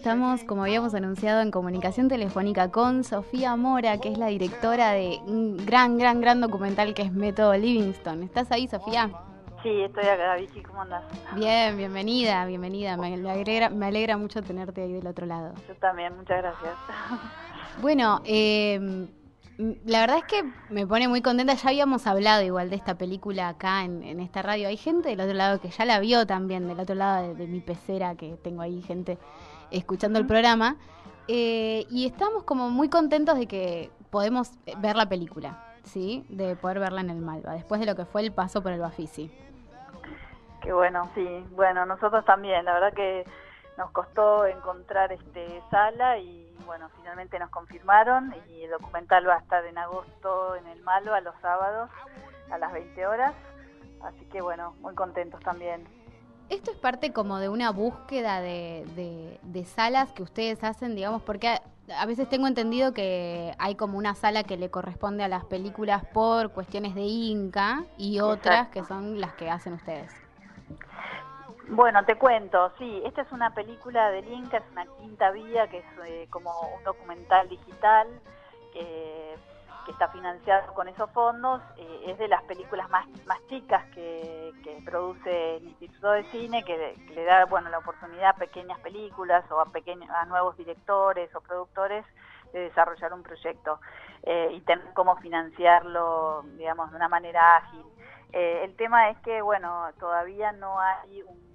estamos, 0.00 0.44
como 0.44 0.62
habíamos 0.62 0.94
anunciado, 0.94 1.42
en 1.42 1.50
comunicación 1.50 2.08
telefónica 2.08 2.70
con 2.70 3.04
Sofía 3.04 3.54
Mora, 3.56 3.98
que 3.98 4.10
es 4.10 4.16
la 4.16 4.28
directora 4.28 4.92
de 4.92 5.20
un 5.26 5.58
gran, 5.66 5.98
gran, 5.98 6.22
gran 6.22 6.40
documental 6.40 6.94
que 6.94 7.02
es 7.02 7.12
Método 7.12 7.54
Livingston. 7.54 8.22
¿Estás 8.22 8.50
ahí, 8.50 8.66
Sofía? 8.66 9.10
Sí, 9.62 9.68
estoy 9.82 10.04
acá, 10.04 10.36
Vicky, 10.36 10.62
¿cómo 10.62 10.80
andás? 10.80 11.04
Bien, 11.36 11.76
bienvenida, 11.76 12.46
bienvenida. 12.46 12.96
Me, 12.96 13.12
alegra, 13.12 13.68
me 13.68 13.88
alegra 13.88 14.16
mucho 14.16 14.40
tenerte 14.40 14.80
ahí 14.80 14.92
del 14.94 15.06
otro 15.06 15.26
lado. 15.26 15.52
Yo 15.68 15.74
también, 15.74 16.16
muchas 16.16 16.38
gracias. 16.38 16.72
Bueno, 17.82 18.22
eh, 18.24 19.06
la 19.84 20.00
verdad 20.00 20.18
es 20.18 20.24
que 20.24 20.42
me 20.70 20.86
pone 20.86 21.08
muy 21.08 21.20
contenta. 21.20 21.52
Ya 21.54 21.68
habíamos 21.68 22.06
hablado 22.06 22.42
igual 22.42 22.70
de 22.70 22.76
esta 22.76 22.96
película 22.96 23.48
acá 23.48 23.84
en, 23.84 24.20
esta 24.20 24.40
radio. 24.40 24.68
Hay 24.68 24.78
gente 24.78 25.10
del 25.10 25.20
otro 25.20 25.34
lado 25.34 25.60
que 25.60 25.68
ya 25.68 25.84
la 25.84 26.00
vio 26.00 26.26
también, 26.26 26.66
del 26.66 26.80
otro 26.80 26.94
lado 26.94 27.34
de, 27.34 27.46
mi 27.46 27.60
pecera, 27.60 28.14
que 28.14 28.36
tengo 28.42 28.62
ahí 28.62 28.80
gente 28.80 29.18
escuchando 29.70 30.18
el 30.18 30.26
programa. 30.26 30.76
Eh, 31.28 31.86
y 31.90 32.06
estamos 32.06 32.44
como 32.44 32.70
muy 32.70 32.88
contentos 32.88 33.38
de 33.38 33.46
que 33.46 33.90
podemos 34.10 34.52
ver 34.78 34.96
la 34.96 35.08
película, 35.08 35.64
¿sí? 35.84 36.24
De 36.28 36.56
poder 36.56 36.80
verla 36.80 37.00
en 37.00 37.10
el 37.10 37.20
Malva, 37.20 37.52
después 37.52 37.80
de 37.80 37.86
lo 37.86 37.94
que 37.94 38.04
fue 38.04 38.22
el 38.22 38.32
paso 38.32 38.62
por 38.62 38.72
el 38.72 38.80
Bafisi. 38.80 39.30
Qué 40.60 40.72
bueno, 40.72 41.08
sí. 41.14 41.44
Bueno, 41.52 41.86
nosotros 41.86 42.24
también. 42.24 42.64
La 42.64 42.74
verdad 42.74 42.92
que 42.92 43.24
nos 43.78 43.90
costó 43.92 44.44
encontrar 44.46 45.12
este 45.12 45.62
sala 45.70 46.18
y 46.18 46.54
bueno, 46.66 46.88
finalmente 46.96 47.38
nos 47.38 47.50
confirmaron 47.50 48.34
y 48.48 48.64
el 48.64 48.70
documental 48.70 49.26
va 49.26 49.36
a 49.36 49.38
estar 49.38 49.64
en 49.64 49.78
agosto 49.78 50.54
en 50.56 50.66
el 50.66 50.82
Malo 50.82 51.14
a 51.14 51.20
los 51.20 51.34
sábados 51.40 51.90
a 52.50 52.58
las 52.58 52.72
20 52.72 53.06
horas. 53.06 53.32
Así 54.02 54.24
que 54.26 54.40
bueno, 54.40 54.74
muy 54.80 54.94
contentos 54.94 55.40
también. 55.40 55.86
Esto 56.50 56.72
es 56.72 56.76
parte 56.76 57.12
como 57.12 57.38
de 57.38 57.48
una 57.48 57.70
búsqueda 57.70 58.40
de, 58.40 59.38
de, 59.42 59.64
salas 59.64 60.10
que 60.10 60.24
ustedes 60.24 60.64
hacen, 60.64 60.96
digamos, 60.96 61.22
porque 61.22 61.60
a, 61.96 62.06
veces 62.06 62.28
tengo 62.28 62.48
entendido 62.48 62.92
que 62.92 63.54
hay 63.58 63.76
como 63.76 63.96
una 63.96 64.16
sala 64.16 64.42
que 64.42 64.56
le 64.56 64.68
corresponde 64.68 65.22
a 65.22 65.28
las 65.28 65.44
películas 65.44 66.04
por 66.12 66.50
cuestiones 66.50 66.96
de 66.96 67.02
Inca 67.02 67.84
y 67.96 68.18
otras 68.18 68.68
que 68.70 68.82
son 68.84 69.20
las 69.20 69.32
que 69.34 69.48
hacen 69.48 69.74
ustedes. 69.74 70.12
Bueno, 71.68 72.04
te 72.04 72.16
cuento, 72.16 72.72
sí, 72.78 73.00
esta 73.04 73.22
es 73.22 73.30
una 73.30 73.54
película 73.54 74.10
del 74.10 74.26
Inca, 74.26 74.56
es 74.56 74.64
una 74.72 74.86
quinta 74.98 75.30
vía, 75.30 75.68
que 75.68 75.78
es 75.78 75.84
eh, 76.04 76.26
como 76.30 76.50
un 76.76 76.82
documental 76.82 77.48
digital 77.48 78.08
que, 78.72 79.36
está 79.88 80.08
financiado 80.08 80.72
con 80.74 80.88
esos 80.88 81.10
fondos. 81.10 81.60
Eh, 81.76 82.04
es 82.06 82.18
de 82.18 82.28
las 82.28 82.42
películas 82.44 82.88
más, 82.90 83.06
más 83.26 83.38
chicas 83.48 83.84
que, 83.94 84.38
produce 84.84 85.56
el 85.56 85.64
Instituto 85.68 86.10
de 86.10 86.24
Cine, 86.24 86.64
que, 86.64 86.96
le 87.14 87.24
da 87.24 87.44
bueno 87.44 87.68
la 87.68 87.78
oportunidad 87.78 88.30
a 88.30 88.32
pequeñas 88.32 88.78
películas 88.80 89.44
o 89.50 89.60
a, 89.60 89.66
pequeños, 89.66 90.08
a 90.10 90.24
nuevos 90.24 90.56
directores 90.56 91.34
o 91.34 91.40
productores 91.40 92.04
de 92.52 92.60
desarrollar 92.60 93.12
un 93.12 93.22
proyecto 93.22 93.78
eh, 94.22 94.50
y 94.52 94.60
tener 94.62 94.92
cómo 94.94 95.16
financiarlo, 95.16 96.42
digamos, 96.56 96.90
de 96.90 96.96
una 96.96 97.08
manera 97.08 97.56
ágil. 97.56 97.84
el 98.32 98.74
tema 98.76 99.10
es 99.10 99.18
que, 99.18 99.42
bueno, 99.42 99.90
todavía 99.98 100.50
no 100.52 100.80
hay 100.80 101.22
un 101.22 101.50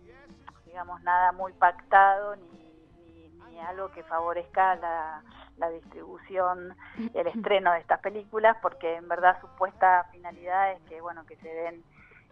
digamos, 0.76 1.02
nada 1.04 1.32
muy 1.32 1.54
pactado 1.54 2.36
ni, 2.36 3.30
ni, 3.50 3.60
algo 3.62 3.90
que 3.92 4.04
favorezca 4.04 4.76
la, 4.76 5.24
la 5.58 5.70
distribución, 5.70 6.76
el 7.14 7.28
estreno 7.28 7.72
de 7.74 7.80
estas 7.80 8.00
películas, 8.00 8.58
porque 8.62 8.96
en 8.96 9.08
verdad 9.08 9.40
su 9.42 9.48
puesta 9.56 10.06
finalidad 10.12 10.74
es 10.74 10.82
que, 10.90 11.02
bueno, 11.02 11.26
que 11.26 11.36
se 11.38 11.50
den, 11.50 11.84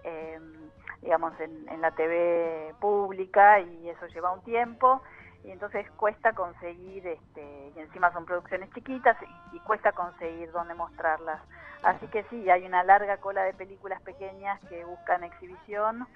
em, 0.03 0.69
digamos, 1.01 1.37
en, 1.39 1.67
en 1.69 1.81
la 1.81 1.91
TV 1.91 2.73
pública 2.79 3.59
y 3.59 3.89
eso 3.89 4.07
lleva 4.07 4.31
un 4.31 4.43
tiempo 4.43 5.01
y 5.43 5.51
entonces 5.51 5.89
cuesta 5.97 6.33
conseguir, 6.33 7.05
este, 7.05 7.73
y 7.75 7.79
encima 7.79 8.13
son 8.13 8.25
producciones 8.25 8.69
chiquitas 8.73 9.17
y, 9.21 9.57
y, 9.57 9.59
cuesta 9.59 9.91
conseguir 9.91 10.51
dónde 10.51 10.73
mostrarlas. 10.73 11.41
Así 11.83 12.07
que 12.07 12.23
sí, 12.29 12.49
hay 12.49 12.65
una 12.65 12.83
larga 12.83 13.17
cola 13.17 13.43
de 13.43 13.53
películas 13.53 14.01
pequeñas 14.03 14.57
que 14.69 14.85
buscan 14.85 15.25
exhibición 15.25 16.07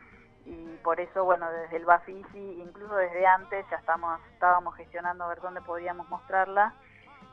y 0.45 0.77
por 0.81 1.01
eso, 1.01 1.25
bueno, 1.25 1.51
desde 1.51 1.75
el 1.75 1.83
Bafisi, 1.83 2.61
incluso 2.61 2.95
desde 2.95 3.27
antes, 3.27 3.65
ya 3.69 3.75
estamos, 3.75 4.17
estábamos 4.31 4.75
gestionando 4.75 5.25
a 5.25 5.27
ver 5.27 5.41
dónde 5.41 5.61
podíamos 5.61 6.07
mostrarla 6.09 6.73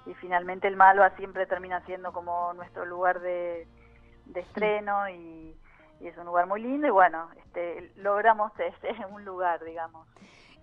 y 0.06 0.14
finalmente 0.14 0.68
el 0.68 0.76
Malva 0.76 1.10
siempre 1.16 1.46
termina 1.46 1.80
siendo 1.86 2.12
como 2.12 2.52
nuestro 2.54 2.84
lugar 2.84 3.20
de, 3.20 3.66
estreno 4.34 5.08
y, 5.08 5.56
es 6.00 6.18
un 6.18 6.26
lugar 6.26 6.46
muy 6.46 6.60
lindo 6.60 6.86
y 6.86 6.90
bueno, 6.90 7.28
este, 7.38 7.90
logramos 7.96 8.52
ese 8.58 9.06
un 9.06 9.24
lugar, 9.24 9.64
digamos. 9.64 10.06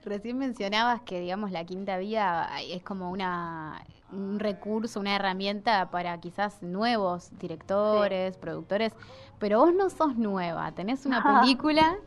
Recién 0.04 0.38
mencionabas 0.38 1.02
que, 1.02 1.20
digamos, 1.20 1.52
la 1.52 1.64
quinta 1.64 1.98
vía 1.98 2.48
es 2.62 2.84
como 2.84 3.12
una, 3.12 3.84
un 4.12 4.40
recurso, 4.40 5.00
una 5.00 5.16
herramienta 5.16 5.90
para 5.90 6.20
quizás 6.20 6.62
nuevos 6.62 7.38
directores, 7.40 8.38
productores, 8.38 8.96
pero 9.40 9.60
vos 9.60 9.74
no 9.74 9.90
sos 9.90 10.16
nueva, 10.16 10.72
tenés 10.74 11.06
una 11.06 11.24
película 11.42 11.98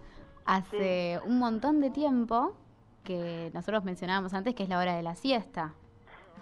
hace 0.44 1.20
un 1.24 1.38
montón 1.38 1.80
de 1.80 1.90
tiempo 1.90 2.54
que 3.02 3.50
nosotros 3.54 3.84
mencionábamos 3.84 4.34
antes, 4.34 4.54
que 4.54 4.62
es 4.62 4.68
la 4.68 4.78
hora 4.78 4.94
de 4.96 5.02
la 5.02 5.14
siesta. 5.14 5.74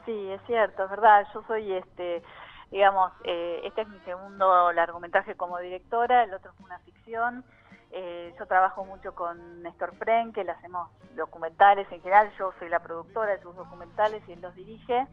Sí, 0.04 0.30
es 0.30 0.40
cierto, 0.46 0.84
es 0.84 0.90
verdad. 0.90 1.26
Yo 1.32 1.42
soy, 1.46 1.72
este, 1.72 2.22
digamos, 2.70 3.12
eh, 3.24 3.60
este 3.64 3.82
es 3.82 3.88
mi 3.88 3.98
segundo 4.00 4.72
largometraje 4.72 5.36
como 5.36 5.58
directora, 5.58 6.24
el 6.24 6.34
otro 6.34 6.52
es 6.52 6.60
una 6.64 6.78
ficción. 6.80 7.44
Eh, 7.90 8.34
yo 8.38 8.46
trabajo 8.46 8.84
mucho 8.84 9.14
con 9.14 9.62
Néstor 9.62 9.94
Fren, 9.96 10.32
que 10.32 10.44
le 10.44 10.52
hacemos 10.52 10.90
documentales 11.14 11.86
en 11.92 12.00
general. 12.00 12.32
Yo 12.38 12.52
soy 12.58 12.68
la 12.68 12.80
productora 12.80 13.32
de 13.32 13.42
sus 13.42 13.54
documentales 13.54 14.22
y 14.26 14.32
él 14.32 14.40
los 14.40 14.54
dirige. 14.54 15.06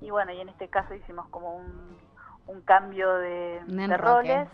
Y 0.00 0.10
bueno, 0.10 0.32
y 0.32 0.40
en 0.40 0.48
este 0.48 0.68
caso 0.68 0.94
hicimos 0.94 1.28
como 1.28 1.56
un, 1.56 1.98
un 2.46 2.60
cambio 2.62 3.12
de, 3.14 3.60
roles 3.98 4.48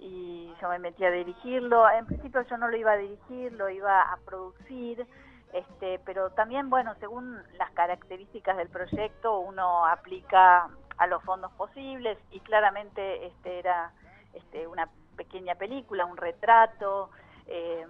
y 0.00 0.52
yo 0.60 0.68
me 0.68 0.78
metí 0.78 1.04
a 1.04 1.10
dirigirlo. 1.10 1.88
En 1.90 2.06
principio 2.06 2.42
yo 2.42 2.56
no 2.58 2.68
lo 2.68 2.76
iba 2.76 2.92
a 2.92 2.96
dirigir, 2.96 3.52
lo 3.52 3.68
iba 3.70 4.02
a 4.02 4.16
producir, 4.18 5.06
este, 5.52 5.98
pero 6.04 6.30
también, 6.30 6.70
bueno, 6.70 6.94
según 7.00 7.42
las 7.56 7.70
características 7.72 8.56
del 8.56 8.68
proyecto, 8.68 9.40
uno 9.40 9.86
aplica 9.86 10.68
a 10.98 11.06
los 11.06 11.22
fondos 11.22 11.52
posibles 11.52 12.18
y 12.30 12.40
claramente 12.40 13.26
este 13.26 13.58
era 13.58 13.92
este, 14.34 14.66
una 14.66 14.88
pequeña 15.16 15.54
película, 15.54 16.04
un 16.04 16.16
retrato 16.16 17.10
em, 17.46 17.88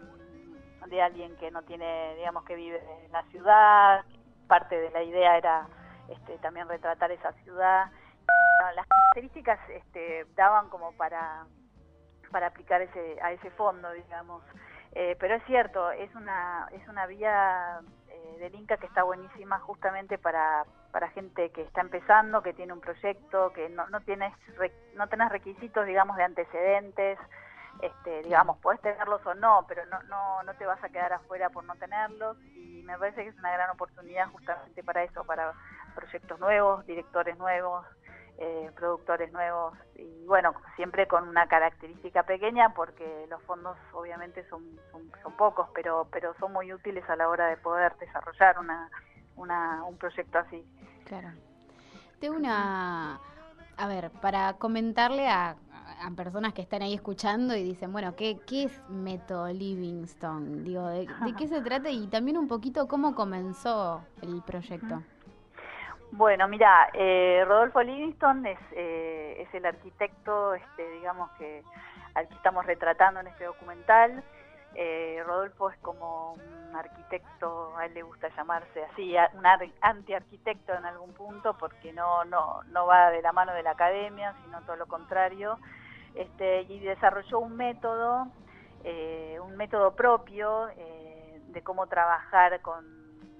de 0.86 1.02
alguien 1.02 1.36
que 1.36 1.50
no 1.50 1.62
tiene, 1.62 2.14
digamos, 2.16 2.44
que 2.44 2.54
vive 2.54 2.82
en 3.04 3.12
la 3.12 3.22
ciudad. 3.24 4.04
Parte 4.46 4.78
de 4.80 4.90
la 4.90 5.02
idea 5.02 5.36
era 5.36 5.66
este, 6.08 6.38
también 6.38 6.68
retratar 6.68 7.10
esa 7.10 7.32
ciudad. 7.44 7.90
las 8.74 8.86
características 8.86 9.58
este, 9.70 10.26
daban 10.36 10.68
como 10.68 10.92
para 10.92 11.46
para 12.30 12.48
aplicar 12.48 12.82
ese, 12.82 13.18
a 13.22 13.32
ese 13.32 13.50
fondo, 13.52 13.90
digamos. 13.92 14.42
Eh, 15.00 15.14
pero 15.20 15.36
es 15.36 15.44
cierto, 15.44 15.92
es 15.92 16.12
una, 16.16 16.68
es 16.72 16.88
una 16.88 17.06
vía 17.06 17.78
eh, 18.08 18.36
del 18.40 18.56
Inca 18.56 18.78
que 18.78 18.86
está 18.86 19.04
buenísima 19.04 19.60
justamente 19.60 20.18
para, 20.18 20.64
para 20.90 21.08
gente 21.10 21.50
que 21.50 21.62
está 21.62 21.82
empezando, 21.82 22.42
que 22.42 22.52
tiene 22.52 22.72
un 22.72 22.80
proyecto, 22.80 23.52
que 23.52 23.68
no, 23.68 23.86
no, 23.90 24.00
tienes, 24.00 24.34
no 24.96 25.06
tenés 25.06 25.28
requisitos, 25.28 25.86
digamos, 25.86 26.16
de 26.16 26.24
antecedentes, 26.24 27.16
este, 27.80 28.24
digamos, 28.24 28.58
puedes 28.58 28.80
tenerlos 28.80 29.24
o 29.24 29.34
no, 29.34 29.66
pero 29.68 29.86
no, 29.86 30.02
no, 30.02 30.42
no 30.42 30.54
te 30.54 30.66
vas 30.66 30.82
a 30.82 30.88
quedar 30.88 31.12
afuera 31.12 31.48
por 31.48 31.62
no 31.62 31.76
tenerlos 31.76 32.36
y 32.56 32.82
me 32.82 32.98
parece 32.98 33.22
que 33.22 33.28
es 33.28 33.38
una 33.38 33.52
gran 33.52 33.70
oportunidad 33.70 34.28
justamente 34.32 34.82
para 34.82 35.04
eso, 35.04 35.22
para 35.22 35.52
proyectos 35.94 36.40
nuevos, 36.40 36.84
directores 36.86 37.38
nuevos, 37.38 37.86
eh, 38.40 38.70
productores 38.76 39.32
nuevos 39.32 39.76
y 39.96 40.24
bueno, 40.26 40.54
siempre 40.76 41.08
con 41.08 41.26
una 41.28 41.48
característica 41.48 42.22
pequeña 42.22 42.72
porque 42.72 43.26
los 43.28 43.42
fondos 43.42 43.76
obviamente 43.92 44.48
son, 44.48 44.62
son, 44.92 45.36
pocos, 45.36 45.68
pero, 45.74 46.06
pero 46.12 46.34
son 46.38 46.52
muy 46.52 46.72
útiles 46.72 47.02
a 47.10 47.16
la 47.16 47.28
hora 47.28 47.48
de 47.48 47.56
poder 47.56 47.96
desarrollar 47.98 48.60
una, 48.60 48.88
una, 49.34 49.82
un 49.84 49.98
proyecto 49.98 50.38
así. 50.38 50.64
Claro. 51.04 51.30
Tengo 52.20 52.36
una... 52.36 53.18
A 53.76 53.86
ver, 53.88 54.10
para 54.20 54.54
comentarle 54.54 55.28
a, 55.28 55.56
a 56.00 56.10
personas 56.12 56.52
que 56.52 56.62
están 56.62 56.82
ahí 56.82 56.94
escuchando 56.94 57.56
y 57.56 57.62
dicen, 57.62 57.92
bueno, 57.92 58.14
¿qué, 58.14 58.38
qué 58.46 58.64
es 58.64 58.82
Método 58.88 59.48
Livingstone? 59.48 60.62
Digo, 60.62 60.86
¿de, 60.86 61.06
¿de, 61.06 61.34
qué 61.36 61.48
se 61.48 61.60
trata? 61.60 61.90
Y 61.90 62.06
también 62.06 62.38
un 62.38 62.46
poquito 62.48 62.86
cómo 62.86 63.14
comenzó 63.14 64.02
el 64.22 64.42
proyecto. 64.42 65.02
Bueno, 66.12 66.48
mira, 66.48 66.88
eh, 66.94 67.44
Rodolfo 67.46 67.82
Livingston 67.82 68.46
es, 68.46 68.58
eh, 68.72 69.36
es 69.40 69.54
el 69.54 69.66
arquitecto, 69.66 70.54
este, 70.54 70.90
digamos, 70.92 71.30
que 71.32 71.62
al 72.14 72.26
que 72.28 72.34
estamos 72.34 72.64
retratando 72.64 73.20
en 73.20 73.26
este 73.26 73.44
documental. 73.44 74.24
Eh, 74.74 75.22
Rodolfo 75.26 75.70
es 75.70 75.78
como 75.78 76.32
un 76.32 76.74
arquitecto, 76.74 77.76
a 77.76 77.86
él 77.86 77.94
le 77.94 78.02
gusta 78.02 78.28
llamarse 78.36 78.84
así, 78.84 79.14
un 79.34 79.44
antiarquitecto 79.80 80.74
en 80.74 80.86
algún 80.86 81.12
punto, 81.12 81.56
porque 81.58 81.92
no, 81.92 82.24
no, 82.24 82.62
no 82.64 82.86
va 82.86 83.10
de 83.10 83.20
la 83.20 83.32
mano 83.32 83.52
de 83.52 83.62
la 83.62 83.72
academia, 83.72 84.34
sino 84.44 84.62
todo 84.62 84.76
lo 84.76 84.86
contrario. 84.86 85.58
Este, 86.14 86.62
y 86.62 86.80
desarrolló 86.80 87.38
un 87.38 87.56
método, 87.56 88.28
un 89.42 89.56
método 89.56 89.94
propio 89.94 90.66
de 90.66 91.62
cómo 91.62 91.86
trabajar 91.86 92.60
con 92.62 92.97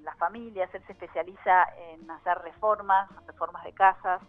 las 0.09 0.17
familias, 0.17 0.75
él 0.75 0.83
se 0.87 0.93
especializa 0.93 1.67
en 1.91 2.11
hacer 2.11 2.39
reformas, 2.39 3.11
reformas 3.27 3.63
de 3.65 3.75
casas, 3.75 4.23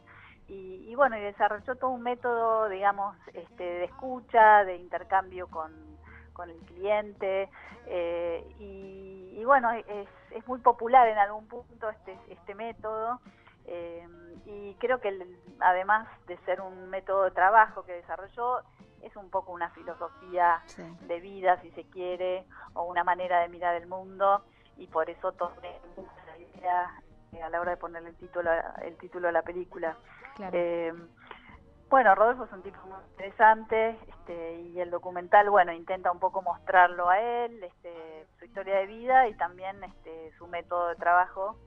y, 0.47 0.95
bueno, 0.95 1.15
y 1.15 1.21
desarrolló 1.21 1.75
todo 1.75 1.91
un 1.91 2.01
método, 2.01 2.67
digamos, 2.69 3.15
este, 3.33 3.63
de 3.63 3.83
escucha, 3.85 4.65
de 4.65 4.77
intercambio 4.77 5.47
con, 5.47 5.71
con 6.33 6.49
el 6.49 6.59
cliente, 6.61 7.49
eh, 7.85 8.43
y, 8.59 9.43
bueno, 9.45 9.71
es, 9.71 10.09
es, 10.31 10.47
muy 10.47 10.59
popular 10.59 11.07
en 11.07 11.17
algún 11.17 11.47
punto 11.47 11.89
este, 11.89 12.17
este 12.29 12.55
método, 12.55 13.21
eh, 13.65 14.05
y 14.45 14.73
creo 14.79 14.99
que 14.99 15.15
además 15.59 16.07
de 16.27 16.35
ser 16.39 16.61
un 16.61 16.89
método 16.89 17.23
de 17.23 17.31
trabajo 17.31 17.83
que 17.83 17.93
desarrolló, 17.93 18.61
es 19.01 19.15
un 19.15 19.29
poco 19.29 19.53
una 19.53 19.69
filosofía 19.69 20.61
de 21.07 21.19
vida, 21.21 21.61
si 21.61 21.71
se 21.71 21.83
quiere, 21.85 22.45
o 22.73 22.83
una 22.83 23.03
manera 23.03 23.39
de 23.39 23.47
mirar 23.47 23.75
el 23.75 23.87
mundo, 23.87 24.43
y 24.79 24.87
por 24.87 25.09
eso 25.09 25.31
tomé 25.33 25.79
la 26.25 26.37
idea 26.37 27.01
eh, 27.33 27.43
a 27.43 27.49
la 27.49 27.61
hora 27.61 27.71
de 27.71 27.77
ponerle 27.77 28.09
el 28.09 28.15
título, 28.15 28.49
el 28.81 28.97
título 28.97 29.27
a 29.27 29.31
la 29.31 29.41
película. 29.43 29.95
Eh, 30.51 30.93
bueno, 31.89 32.15
Rodolfo 32.15 32.45
es 32.45 32.51
un 32.53 32.61
tipo 32.61 32.79
muy 32.85 32.99
interesante 33.11 33.97
este, 34.07 34.61
y 34.61 34.79
el 34.79 34.89
documental, 34.89 35.49
bueno, 35.49 35.73
intenta 35.73 36.11
un 36.11 36.19
poco 36.19 36.41
mostrarlo 36.41 37.09
a 37.09 37.19
él, 37.19 37.63
este, 37.63 38.25
su 38.37 38.45
historia 38.45 38.77
de 38.77 38.85
vida 38.85 39.27
y 39.27 39.33
también 39.33 39.83
este, 39.83 40.31
su 40.37 40.47
método 40.47 40.89
de 40.89 40.95
trabajo 40.95 41.57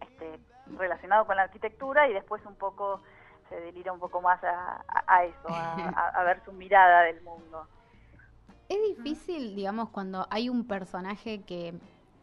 este, 0.00 0.40
relacionado 0.76 1.26
con 1.26 1.36
la 1.36 1.42
arquitectura 1.42 2.08
y 2.08 2.14
después 2.14 2.44
un 2.46 2.56
poco 2.56 3.02
se 3.48 3.56
delira 3.60 3.92
un 3.92 4.00
poco 4.00 4.22
más 4.22 4.42
a, 4.42 5.24
eso, 5.24 5.48
a, 5.48 6.22
ver 6.24 6.42
su 6.44 6.52
mirada 6.52 7.02
del 7.02 7.22
mundo. 7.22 7.68
Es 8.68 8.80
difícil, 8.96 9.54
digamos, 9.54 9.90
cuando 9.90 10.26
hay 10.30 10.48
un 10.48 10.66
personaje 10.66 11.42
que 11.42 11.74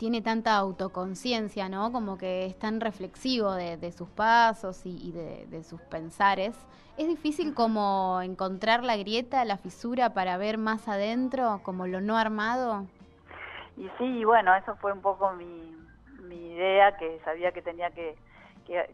tiene 0.01 0.23
tanta 0.23 0.55
autoconciencia, 0.55 1.69
¿no? 1.69 1.91
Como 1.91 2.17
que 2.17 2.47
es 2.47 2.57
tan 2.57 2.81
reflexivo 2.81 3.53
de, 3.53 3.91
sus 3.91 4.09
pasos 4.09 4.81
y, 4.83 5.11
de, 5.11 5.63
sus 5.63 5.79
pensares. 5.79 6.57
¿Es 6.97 7.07
difícil 7.07 7.53
como 7.53 8.19
encontrar 8.23 8.83
la 8.83 8.97
grieta, 8.97 9.45
la 9.45 9.57
fisura 9.57 10.15
para 10.15 10.37
ver 10.37 10.57
más 10.57 10.87
adentro, 10.87 11.59
como 11.61 11.85
lo 11.85 12.01
no 12.01 12.17
armado? 12.17 12.87
Y 13.77 13.87
sí, 13.99 14.25
bueno, 14.25 14.55
eso 14.55 14.75
fue 14.77 14.91
un 14.91 15.01
poco 15.01 15.33
mi, 15.33 15.71
mi 16.23 16.53
idea, 16.53 16.97
que 16.97 17.19
sabía 17.23 17.51
que 17.51 17.61
tenía 17.61 17.91
que, 17.91 18.17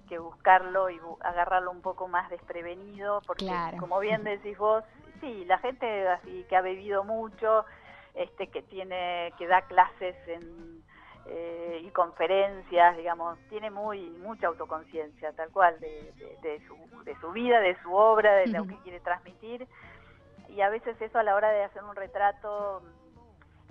que, 0.09 0.19
buscarlo 0.19 0.89
y 0.89 0.99
agarrarlo 1.21 1.71
un 1.71 1.81
poco 1.81 2.09
más 2.09 2.29
desprevenido, 2.29 3.21
porque 3.25 3.49
como 3.79 4.01
bien 4.01 4.23
decís 4.25 4.57
vos, 4.57 4.83
sí, 5.21 5.45
la 5.45 5.57
gente 5.59 6.05
así 6.09 6.45
que 6.49 6.57
ha 6.57 6.61
bebido 6.61 7.05
mucho, 7.05 7.63
este 8.13 8.47
que 8.47 8.61
tiene 8.61 9.31
que 9.37 9.47
da 9.47 9.61
clases 9.61 10.17
en 10.27 10.85
eh, 11.29 11.81
y 11.83 11.89
conferencias, 11.91 12.97
digamos, 12.97 13.37
tiene 13.49 13.69
muy 13.69 14.09
mucha 14.21 14.47
autoconciencia, 14.47 15.33
tal 15.33 15.49
cual, 15.49 15.79
de, 15.79 16.13
de, 16.41 16.61
su, 16.67 17.03
de 17.03 17.15
su 17.19 17.31
vida, 17.31 17.59
de 17.59 17.77
su 17.81 17.93
obra, 17.93 18.35
de 18.35 18.47
lo 18.47 18.65
que 18.65 18.77
quiere 18.77 18.99
transmitir. 18.99 19.67
Y 20.49 20.61
a 20.61 20.69
veces 20.69 20.99
eso 21.01 21.19
a 21.19 21.23
la 21.23 21.35
hora 21.35 21.49
de 21.49 21.63
hacer 21.63 21.83
un 21.83 21.95
retrato 21.95 22.81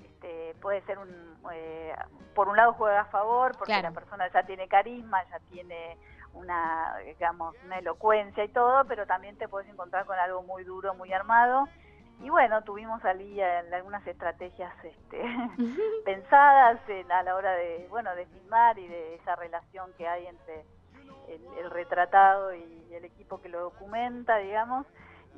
este, 0.03 0.55
puede 0.61 0.83
ser 0.83 0.99
un, 0.99 1.09
eh, 1.53 1.95
por 2.35 2.49
un 2.49 2.57
lado 2.57 2.73
juega 2.75 3.01
a 3.01 3.05
favor, 3.07 3.57
porque 3.57 3.81
la 3.81 3.93
persona 3.93 4.31
ya 4.33 4.43
tiene 4.45 4.69
carisma, 4.69 5.25
ya 5.31 5.39
tiene 5.51 5.97
una, 6.35 6.97
digamos, 7.05 7.55
una 7.65 7.79
elocuencia 7.79 8.45
y 8.45 8.49
todo, 8.49 8.85
pero 8.85 9.07
también 9.07 9.37
te 9.39 9.49
puedes 9.49 9.69
encontrar 9.69 10.05
con 10.05 10.19
algo 10.19 10.43
muy 10.43 10.65
duro, 10.65 10.95
muy 10.95 11.13
armado 11.13 11.69
y 12.21 12.31
bueno, 12.31 12.63
tuvimos 12.63 13.05
allí 13.05 13.41
algunas 13.41 14.07
estrategias 14.07 14.73
este, 14.83 15.23
pensadas 16.05 16.81
a 17.11 17.23
la 17.23 17.35
hora 17.35 17.53
de, 17.53 17.87
bueno, 17.91 18.15
de 18.15 18.27
filmar 18.27 18.79
y 18.79 18.89
de 18.89 19.17
esa 19.17 19.37
relación 19.37 19.93
que 19.99 20.09
hay 20.09 20.27
entre 20.27 20.65
el, 21.29 21.71
retratado 21.71 22.55
y 22.55 22.95
el 22.95 23.05
equipo 23.05 23.41
que 23.41 23.49
lo 23.49 23.61
documenta, 23.61 24.39
digamos. 24.39 24.87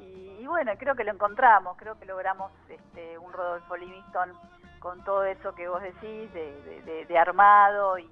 Y, 0.01 0.47
bueno, 0.47 0.73
creo 0.79 0.95
que 0.95 1.05
lo 1.05 1.13
encontramos, 1.13 1.77
creo 1.77 1.99
que 1.99 2.07
logramos 2.07 2.53
este, 2.69 3.19
un 3.19 3.33
Rodolfo 3.33 3.77
Livingston 3.77 4.33
con 4.79 5.03
todo 5.03 5.25
eso 5.25 5.55
que 5.55 5.69
vos 5.69 5.83
decís, 5.83 6.33
de, 6.33 7.19
armado 7.19 7.99
y, 7.99 8.09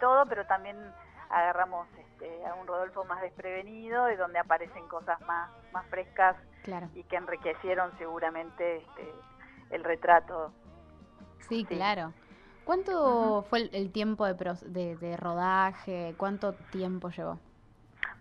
todo, 0.00 0.26
pero 0.26 0.44
también 0.46 0.76
agarramos 1.32 1.88
este, 1.98 2.46
a 2.46 2.54
un 2.54 2.66
Rodolfo 2.66 3.04
más 3.04 3.20
desprevenido 3.22 4.10
y 4.10 4.16
donde 4.16 4.38
aparecen 4.38 4.86
cosas 4.88 5.20
más, 5.22 5.50
más 5.72 5.86
frescas 5.86 6.36
y 6.94 7.02
que 7.04 7.16
enriquecieron 7.16 7.90
seguramente 7.98 8.76
este, 8.76 9.12
el 9.70 9.82
retrato. 9.82 10.52
Sí, 11.48 11.64
claro. 11.64 12.12
¿Cuánto 12.64 13.44
fue 13.50 13.68
el, 13.72 13.90
tiempo 13.90 14.24
de, 14.24 14.96
de, 14.96 15.16
rodaje? 15.16 16.14
¿Cuánto 16.16 16.52
tiempo 16.70 17.10
llevó? 17.10 17.38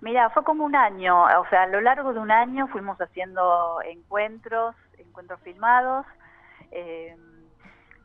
Mira, 0.02 0.32
fue 0.32 0.44
como 0.44 0.66
un 0.66 0.76
año, 0.76 1.26
o 1.26 1.46
sea, 1.50 1.64
a 1.64 1.68
lo 1.68 1.80
largo 1.80 2.12
de 2.12 2.20
un 2.20 2.32
año 2.32 2.68
fuimos 2.70 3.00
haciendo 3.00 3.80
encuentros, 3.84 4.76
encuentros 4.98 5.40
filmados, 5.42 6.08
eh, 6.72 7.16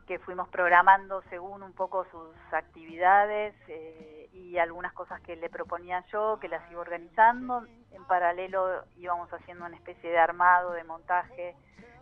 que 0.05 0.19
fuimos 0.19 0.47
programando 0.49 1.23
según 1.29 1.63
un 1.63 1.73
poco 1.73 2.05
sus 2.11 2.53
actividades 2.53 3.55
eh, 3.67 4.16
y 4.37 4.57
algunas 4.59 4.93
cosas 4.93 5.19
que 5.21 5.35
le 5.35 5.49
proponía 5.49 6.05
yo, 6.11 6.37
que 6.39 6.47
las 6.47 6.69
iba 6.71 6.81
organizando. 6.81 7.65
En 7.91 8.05
paralelo 8.05 8.85
íbamos 8.95 9.31
haciendo 9.33 9.65
una 9.65 9.75
especie 9.75 10.09
de 10.09 10.17
armado, 10.17 10.71
de 10.73 10.83
montaje 10.83 11.55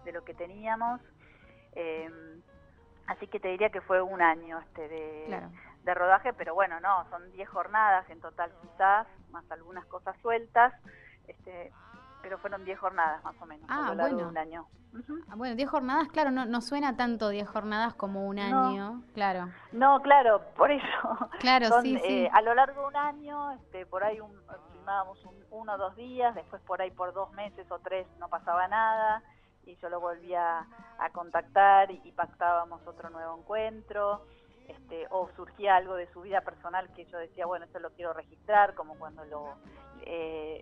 de 0.04 0.12
lo 0.12 0.24
que 0.24 0.34
teníamos. 0.34 1.02
Eh, 1.74 2.10
así 3.08 3.28
que 3.28 3.40
te 3.40 3.48
diría 3.48 3.70
que 3.70 3.82
fue 3.82 4.02
un 4.02 4.22
año 4.22 4.60
este 4.60 4.88
de, 4.88 5.42
de 5.84 5.94
rodaje, 5.94 6.34
pero 6.34 6.54
bueno, 6.54 6.80
no, 6.82 7.10
son 7.10 7.32
10 7.32 7.48
jornadas 7.50 8.10
en 8.10 8.20
total 8.20 8.52
quizás, 8.62 9.08
más 9.32 9.50
algunas 9.50 9.86
cosas 9.86 10.16
sueltas. 10.22 10.74
Este, 11.28 11.72
pero 12.26 12.40
fueron 12.40 12.66
10 12.66 12.80
jornadas 12.80 13.24
más 13.24 13.40
o 13.40 13.46
menos 13.46 13.70
ah, 13.70 13.86
a 13.86 13.90
lo 13.90 13.94
largo 13.94 14.18
de 14.18 14.26
un 14.26 14.36
año. 14.36 14.66
Ah, 15.30 15.36
bueno, 15.36 15.56
10 15.56 15.70
jornadas, 15.70 16.08
claro, 16.08 16.32
no, 16.32 16.48
no 16.48 16.60
suena 16.60 16.98
tanto 16.98 17.30
10 17.30 17.48
jornadas 17.48 17.94
como 17.94 18.26
un 18.26 18.40
año, 18.40 19.04
claro. 19.14 19.50
No, 19.72 20.02
claro, 20.02 20.42
por 20.58 20.72
eso. 20.72 20.84
Claro, 21.40 21.68
sí, 21.84 22.00
sí. 22.00 22.24
Eh, 22.24 22.30
a 22.34 22.42
lo 22.42 22.56
largo 22.56 22.82
de 22.82 22.88
un 22.88 22.96
año, 22.96 23.52
este, 23.52 23.86
por 23.86 24.04
ahí 24.04 24.20
un, 24.20 24.32
filmábamos 24.74 25.20
uno 25.52 25.74
o 25.74 25.78
dos 25.78 25.96
días, 25.96 26.34
después 26.34 26.64
por 26.64 26.82
ahí 26.82 26.90
por 26.90 27.14
dos 27.14 27.32
meses 27.34 27.70
o 27.70 27.78
tres 27.78 28.08
no 28.18 28.28
pasaba 28.28 28.68
nada 28.68 29.22
y 29.68 29.76
yo 29.76 29.90
lo 29.90 30.00
volvía 30.00 30.66
a 30.98 31.10
contactar 31.12 31.92
y, 31.92 32.02
y 32.04 32.12
pactábamos 32.12 32.82
otro 32.88 33.12
nuevo 33.12 33.38
encuentro. 33.38 34.26
Este, 34.68 35.06
o 35.12 35.30
surgía 35.36 35.76
algo 35.76 35.96
de 35.96 36.08
su 36.12 36.22
vida 36.22 36.42
personal 36.42 36.92
que 36.94 37.06
yo 37.06 37.18
decía, 37.20 37.46
bueno, 37.46 37.66
esto 37.66 37.80
lo 37.80 37.92
quiero 37.92 38.14
registrar, 38.14 38.74
como 38.74 38.96
cuando 38.98 39.24
lo 39.26 39.56
eh, 40.08 40.62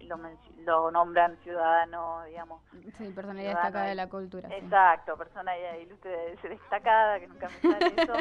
lo, 0.66 0.92
nombran 0.92 1.38
ciudadano, 1.44 2.24
digamos. 2.26 2.62
Sí, 2.98 3.10
personalidad 3.10 3.56
destacada 3.56 3.86
de 3.86 3.96
la 3.96 4.08
cultura. 4.08 4.50
Exacto, 4.56 5.18
personalidad 5.18 5.76
ilustre 5.76 6.38
destacada, 6.50 7.20
que 7.20 7.28
nunca 7.28 7.50
me 7.50 7.72
sale 7.72 7.94
eso. 7.98 8.14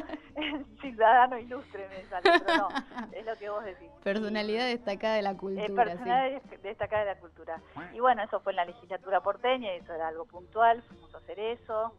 ciudadano 0.80 1.38
ilustre 1.38 1.88
me 1.88 2.02
sale, 2.04 2.22
pero 2.44 2.56
no, 2.56 2.68
es 3.12 3.24
lo 3.24 3.36
que 3.36 3.50
vos 3.50 3.64
decís. 3.64 3.88
Personalidad 4.02 4.66
destacada 4.66 5.14
de 5.14 5.22
la 5.22 5.36
cultura. 5.36 5.64
Eh, 5.64 5.70
personalidad 5.70 6.42
destacada 6.62 7.04
de 7.04 7.14
la 7.14 7.20
cultura. 7.20 7.60
Y 7.92 8.00
bueno, 8.00 8.22
eso 8.22 8.40
fue 8.40 8.52
en 8.52 8.56
la 8.56 8.64
legislatura 8.64 9.20
porteña, 9.20 9.74
y 9.74 9.78
eso 9.78 9.94
era 9.94 10.08
algo 10.08 10.24
puntual, 10.24 10.82
fuimos 10.82 11.14
a 11.14 11.18
hacer 11.18 11.38
eso. 11.38 11.92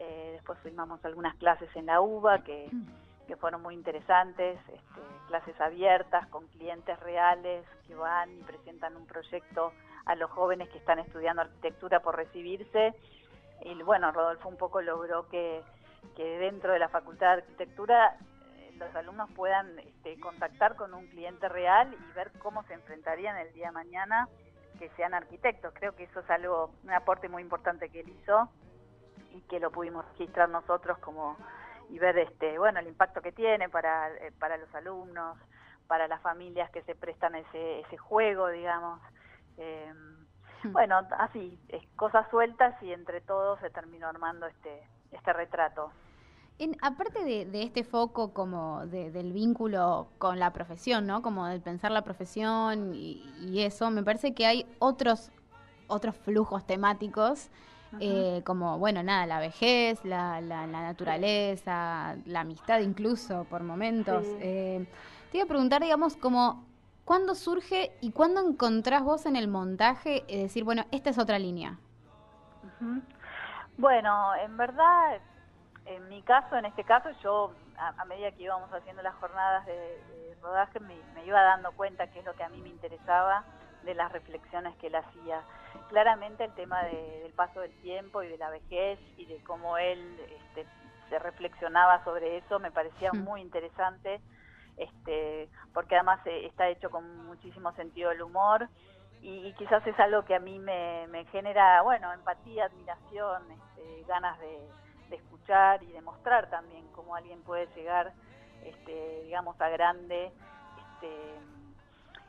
Eh, 0.00 0.30
después 0.32 0.58
filmamos 0.64 1.04
algunas 1.04 1.36
clases 1.36 1.68
en 1.76 1.86
la 1.86 2.00
UBA 2.00 2.42
que 2.42 2.68
que 3.26 3.36
fueron 3.36 3.62
muy 3.62 3.74
interesantes, 3.74 4.58
este, 4.68 5.00
clases 5.28 5.60
abiertas 5.60 6.26
con 6.28 6.46
clientes 6.48 6.98
reales 7.00 7.64
que 7.86 7.94
van 7.94 8.30
y 8.32 8.42
presentan 8.42 8.96
un 8.96 9.06
proyecto 9.06 9.72
a 10.04 10.14
los 10.14 10.30
jóvenes 10.30 10.68
que 10.68 10.78
están 10.78 10.98
estudiando 10.98 11.42
arquitectura 11.42 12.00
por 12.00 12.16
recibirse. 12.16 12.94
Y 13.62 13.82
bueno, 13.82 14.12
Rodolfo 14.12 14.48
un 14.48 14.56
poco 14.56 14.82
logró 14.82 15.28
que, 15.28 15.62
que 16.16 16.38
dentro 16.38 16.72
de 16.72 16.78
la 16.78 16.88
Facultad 16.88 17.28
de 17.28 17.42
Arquitectura 17.42 18.16
eh, 18.56 18.72
los 18.76 18.94
alumnos 18.94 19.30
puedan 19.34 19.78
este, 19.78 20.20
contactar 20.20 20.76
con 20.76 20.92
un 20.92 21.06
cliente 21.06 21.48
real 21.48 21.94
y 21.94 22.12
ver 22.14 22.30
cómo 22.38 22.62
se 22.64 22.74
enfrentarían 22.74 23.38
el 23.38 23.52
día 23.54 23.68
de 23.68 23.72
mañana 23.72 24.28
que 24.78 24.90
sean 24.90 25.14
arquitectos. 25.14 25.72
Creo 25.74 25.94
que 25.94 26.04
eso 26.04 26.20
es 26.20 26.30
algo, 26.30 26.70
un 26.82 26.90
aporte 26.90 27.28
muy 27.28 27.42
importante 27.42 27.88
que 27.88 28.00
él 28.00 28.08
hizo 28.08 28.50
y 29.32 29.40
que 29.42 29.60
lo 29.60 29.70
pudimos 29.70 30.04
registrar 30.12 30.48
nosotros 30.48 30.98
como 30.98 31.36
y 31.90 31.98
ver 31.98 32.18
este 32.18 32.58
bueno 32.58 32.80
el 32.80 32.88
impacto 32.88 33.22
que 33.22 33.32
tiene 33.32 33.68
para, 33.68 34.10
eh, 34.16 34.32
para 34.38 34.56
los 34.56 34.72
alumnos, 34.74 35.38
para 35.86 36.08
las 36.08 36.20
familias 36.22 36.70
que 36.70 36.82
se 36.82 36.94
prestan 36.94 37.34
ese, 37.34 37.80
ese 37.80 37.96
juego, 37.96 38.48
digamos. 38.48 39.00
Em, 39.56 40.26
hmm. 40.64 40.72
bueno, 40.72 41.00
así, 41.18 41.58
cosas 41.96 42.28
sueltas 42.30 42.80
y 42.82 42.92
entre 42.92 43.20
todos 43.20 43.60
se 43.60 43.70
terminó 43.70 44.08
armando 44.08 44.46
este, 44.46 44.82
este 45.12 45.32
retrato. 45.32 45.92
En, 46.58 46.76
aparte 46.82 47.24
de, 47.24 47.46
de, 47.46 47.64
este 47.64 47.82
foco 47.82 48.32
como 48.32 48.86
del 48.86 49.32
vínculo 49.32 50.08
con 50.18 50.38
la 50.38 50.52
profesión, 50.52 51.04
¿no? 51.04 51.20
Como 51.20 51.46
del 51.46 51.60
pensar 51.60 51.90
la 51.90 52.02
profesión 52.02 52.94
y, 52.94 53.24
y, 53.40 53.62
eso, 53.62 53.90
me 53.90 54.04
parece 54.04 54.34
que 54.34 54.46
hay 54.46 54.64
otros, 54.78 55.32
otros 55.88 56.16
flujos 56.16 56.64
temáticos 56.64 57.50
eh, 58.00 58.42
como, 58.44 58.78
bueno, 58.78 59.02
nada, 59.02 59.26
la 59.26 59.38
vejez, 59.38 60.04
la, 60.04 60.40
la, 60.40 60.66
naturaleza, 60.66 62.16
la 62.26 62.40
amistad 62.40 62.80
incluso 62.80 63.44
por 63.44 63.62
momentos. 63.62 64.24
Eh, 64.40 64.86
te 65.30 65.38
iba 65.38 65.44
a 65.44 65.48
preguntar, 65.48 65.82
digamos, 65.82 66.16
como, 66.16 66.64
¿cuándo 67.04 67.34
surge 67.34 67.92
y 68.00 68.12
cuándo 68.12 68.40
encontrás 68.46 69.02
vos 69.02 69.26
en 69.26 69.36
el 69.36 69.48
montaje 69.48 70.24
y 70.28 70.42
decir, 70.42 70.64
bueno, 70.64 70.84
esta 70.90 71.10
es 71.10 71.18
otra 71.18 71.38
línea? 71.38 71.78
Bueno, 73.76 74.34
en 74.36 74.56
verdad, 74.56 75.18
en 75.86 76.08
mi 76.08 76.22
caso, 76.22 76.56
en 76.56 76.64
este 76.66 76.84
caso, 76.84 77.10
yo 77.22 77.52
a, 77.76 78.04
medida 78.04 78.30
que 78.32 78.44
íbamos 78.44 78.72
haciendo 78.72 79.02
las 79.02 79.14
jornadas 79.16 79.66
de, 79.66 80.00
rodaje 80.42 80.78
me, 80.80 80.94
iba 81.24 81.42
dando 81.42 81.72
cuenta 81.72 82.06
que 82.08 82.18
es 82.18 82.24
lo 82.24 82.34
que 82.34 82.44
a 82.44 82.48
mí 82.50 82.60
me 82.60 82.68
interesaba 82.68 83.44
de 83.84 83.94
las 83.94 84.12
reflexiones 84.12 84.76
que 84.76 84.88
él 84.88 84.96
hacía. 84.96 85.42
Claramente 85.88 86.44
el 86.44 86.54
tema 86.54 86.82
del 86.84 87.32
paso 87.32 87.60
del 87.60 87.72
tiempo 87.82 88.22
y 88.22 88.28
de 88.28 88.38
la 88.38 88.50
vejez 88.50 88.98
y 89.16 89.26
de 89.26 89.42
cómo 89.44 89.78
él 89.78 90.18
este, 90.30 90.66
se 91.08 91.18
reflexionaba 91.18 92.02
sobre 92.04 92.38
eso 92.38 92.58
me 92.58 92.70
parecía 92.70 93.10
hmm. 93.12 93.24
muy 93.24 93.40
interesante, 93.40 94.20
este, 94.76 95.48
porque 95.72 95.94
además 95.94 96.20
eh, 96.26 96.46
está 96.46 96.68
hecho 96.68 96.90
con 96.90 97.26
muchísimo 97.26 97.72
sentido 97.72 98.10
del 98.10 98.22
humor 98.22 98.68
y, 99.22 99.54
quizás 99.54 99.86
es 99.86 99.98
algo 100.00 100.22
que 100.26 100.34
a 100.34 100.38
mí 100.38 100.58
me, 100.58 101.24
genera, 101.32 101.80
bueno, 101.80 102.12
empatía, 102.12 102.66
admiración, 102.66 103.42
este, 103.50 104.04
ganas 104.06 104.38
de, 104.38 104.68
escuchar 105.10 105.80
y 105.84 105.92
de 105.92 106.00
mostrar 106.00 106.50
también 106.50 106.84
cómo 106.88 107.14
alguien 107.14 107.40
puede 107.42 107.68
llegar, 107.76 108.12
este, 108.64 109.22
digamos, 109.22 109.58
a 109.60 109.68
grande, 109.68 110.32
este, 110.78 111.38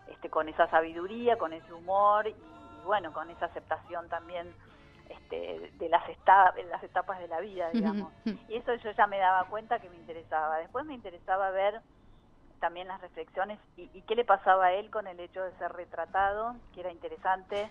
este, 0.08 0.30
con 0.30 0.50
esa 0.50 0.70
sabiduría, 0.70 1.38
con 1.38 1.54
ese 1.54 1.74
humor 1.74 2.28
y, 2.28 2.36
bueno, 2.86 3.14
con 3.14 3.30
esa 3.30 3.46
aceptación 3.46 4.08
también 4.10 4.54
este, 5.10 5.72
de 5.78 5.90
las, 5.90 6.04
las 6.70 6.84
etapas 6.84 7.20
de 7.20 7.28
la 7.28 7.40
vida, 7.40 7.70
digamos. 7.72 8.12
Y 8.26 8.56
eso 8.56 8.74
yo 8.76 8.92
ya 8.92 9.08
me 9.08 9.18
daba 9.18 9.46
cuenta 9.46 9.80
que 9.80 9.90
me 9.90 9.96
interesaba. 9.98 10.58
Después 10.58 10.86
me 10.86 10.94
interesaba 10.94 11.52
ver 11.52 11.82
también 12.60 12.88
las 12.88 13.02
reflexiones 13.02 13.60
y, 13.78 14.02
qué 14.02 14.16
le 14.16 14.26
pasaba 14.26 14.66
a 14.66 14.74
él 14.74 14.90
con 14.90 15.08
el 15.08 15.20
hecho 15.20 15.44
de 15.44 15.52
ser 15.58 15.72
retratado, 15.74 16.56
que 16.74 16.80
era 16.80 16.92
interesante 16.92 17.70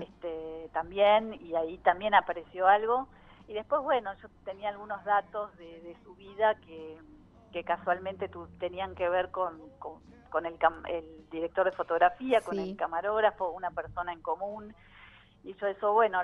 este, 0.00 0.68
también, 0.72 1.34
y 1.34 1.54
ahí 1.54 1.78
también 1.78 2.14
apareció 2.14 2.68
algo. 2.68 3.08
Y 3.48 3.54
después, 3.54 3.82
bueno, 3.82 4.12
yo 4.22 4.28
tenía 4.44 4.68
algunos 4.68 5.04
datos 5.04 5.56
de, 5.56 5.96
su 6.04 6.14
vida 6.16 6.56
que, 6.56 6.98
que 7.52 7.64
casualmente 7.64 8.28
tu, 8.28 8.46
tenían 8.58 8.94
que 8.94 9.08
ver 9.08 9.30
con, 9.30 9.60
con, 9.78 10.00
el, 10.34 10.56
el, 10.88 11.30
director 11.30 11.64
de 11.64 11.72
fotografía, 11.72 12.40
con 12.40 12.58
el 12.58 12.76
camarógrafo, 12.76 13.50
una 13.50 13.70
persona 13.70 14.12
en 14.12 14.22
común. 14.22 14.74
Y 15.44 15.54
yo 15.54 15.66
eso, 15.66 15.92
bueno, 15.92 16.20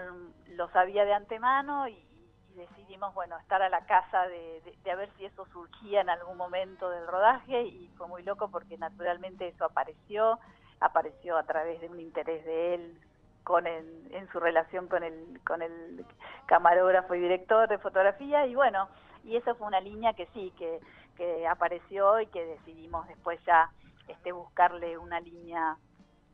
lo 0.49 0.69
sabía 0.71 1.05
de 1.05 1.15
antemano 1.15 1.89
y, 1.89 2.09
decidimos, 2.55 3.15
bueno, 3.15 3.39
estar 3.39 3.63
a 3.63 3.71
la 3.71 3.87
casa 3.87 4.29
de, 4.29 4.77
de, 4.85 4.91
a 4.91 4.95
ver 4.95 5.09
si 5.17 5.25
eso 5.25 5.47
surgía 5.47 6.03
en 6.03 6.11
algún 6.11 6.37
momento 6.37 6.91
del 6.91 7.07
rodaje. 7.07 7.63
Y 7.63 7.89
fue 7.97 8.07
muy 8.09 8.23
loco 8.23 8.51
porque 8.51 8.77
naturalmente 8.77 9.49
eso 9.49 9.65
apareció, 9.65 10.39
apareció 10.81 11.39
a 11.39 11.45
través 11.45 11.81
de 11.81 11.89
un 11.89 11.99
interés 11.99 12.45
de 12.45 12.75
él 12.75 13.01
con 13.45 13.67
en 13.67 14.29
su 14.31 14.39
relación 14.39 14.87
con 14.87 15.03
el, 15.03 15.41
con 15.45 15.63
el 15.63 16.05
camarógrafo 16.47 17.15
y 17.15 17.21
director 17.21 17.69
de 17.69 17.79
fotografía. 17.79 18.47
Y 18.47 18.55
bueno, 18.55 18.89
y 19.25 19.37
esa 19.37 19.55
fue 19.55 19.67
una 19.67 19.81
línea 19.81 20.13
que 20.15 20.27
sí, 20.35 20.53
que, 20.59 20.81
que 21.17 21.47
apareció 21.47 22.21
y 22.21 22.27
que 22.27 22.45
decidimos 22.45 23.07
después 23.09 23.41
ya 23.45 23.71
este 24.09 24.33
buscarle 24.33 24.99
una 24.99 25.21
línea 25.21 25.77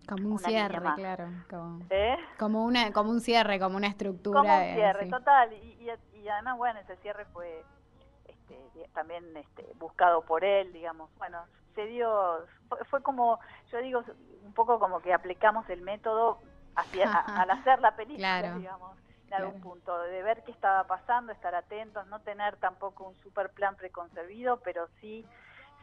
como 0.09 0.31
un 0.31 0.39
cierre, 0.39 0.81
claro. 0.97 1.29
Como, 1.51 1.87
¿Eh? 1.91 2.17
como, 2.39 2.65
una, 2.65 2.93
como 2.93 3.11
un 3.11 3.21
cierre, 3.21 3.61
como 3.61 3.77
una 3.77 3.89
estructura. 3.89 4.41
Como 4.41 4.57
un 4.57 4.75
cierre, 4.75 5.07
total. 5.11 5.53
Y, 5.53 5.91
y, 6.15 6.29
además, 6.29 6.57
bueno, 6.57 6.81
ese 6.81 6.97
cierre 6.97 7.27
fue 7.27 7.63
este, 8.25 8.57
también 8.95 9.37
este, 9.37 9.67
buscado 9.79 10.23
por 10.23 10.45
él, 10.45 10.73
digamos. 10.73 11.11
Bueno, 11.19 11.45
se 11.75 11.85
dio, 11.87 12.47
fue, 12.89 13.03
como, 13.03 13.39
yo 13.71 13.79
digo, 13.81 14.03
un 14.45 14.55
poco 14.55 14.79
como 14.79 15.01
que 15.01 15.13
aplicamos 15.13 15.69
el 15.69 15.83
método 15.83 16.39
hacia, 16.75 17.13
al 17.43 17.51
hacer 17.51 17.81
la 17.81 17.95
película, 17.95 18.55
digamos, 18.55 18.97
en 19.27 19.35
algún 19.35 19.61
punto, 19.61 19.99
de 20.05 20.23
ver 20.23 20.43
qué 20.43 20.53
estaba 20.53 20.85
pasando, 20.85 21.33
estar 21.33 21.55
atentos, 21.55 22.07
no 22.07 22.21
tener 22.21 22.57
tampoco 22.57 23.09
un 23.09 23.23
super 23.23 23.51
plan 23.51 23.77
preconcebido, 23.77 24.59
pero 24.61 24.89
sí, 25.03 25.27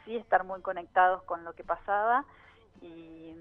sí 0.06 0.16
estar 0.16 0.44
muy 0.44 0.62
conectados 0.62 1.24
con 1.24 1.44
lo 1.44 1.54
que 1.54 1.64
pasaba 1.64 2.26
y, 2.82 3.36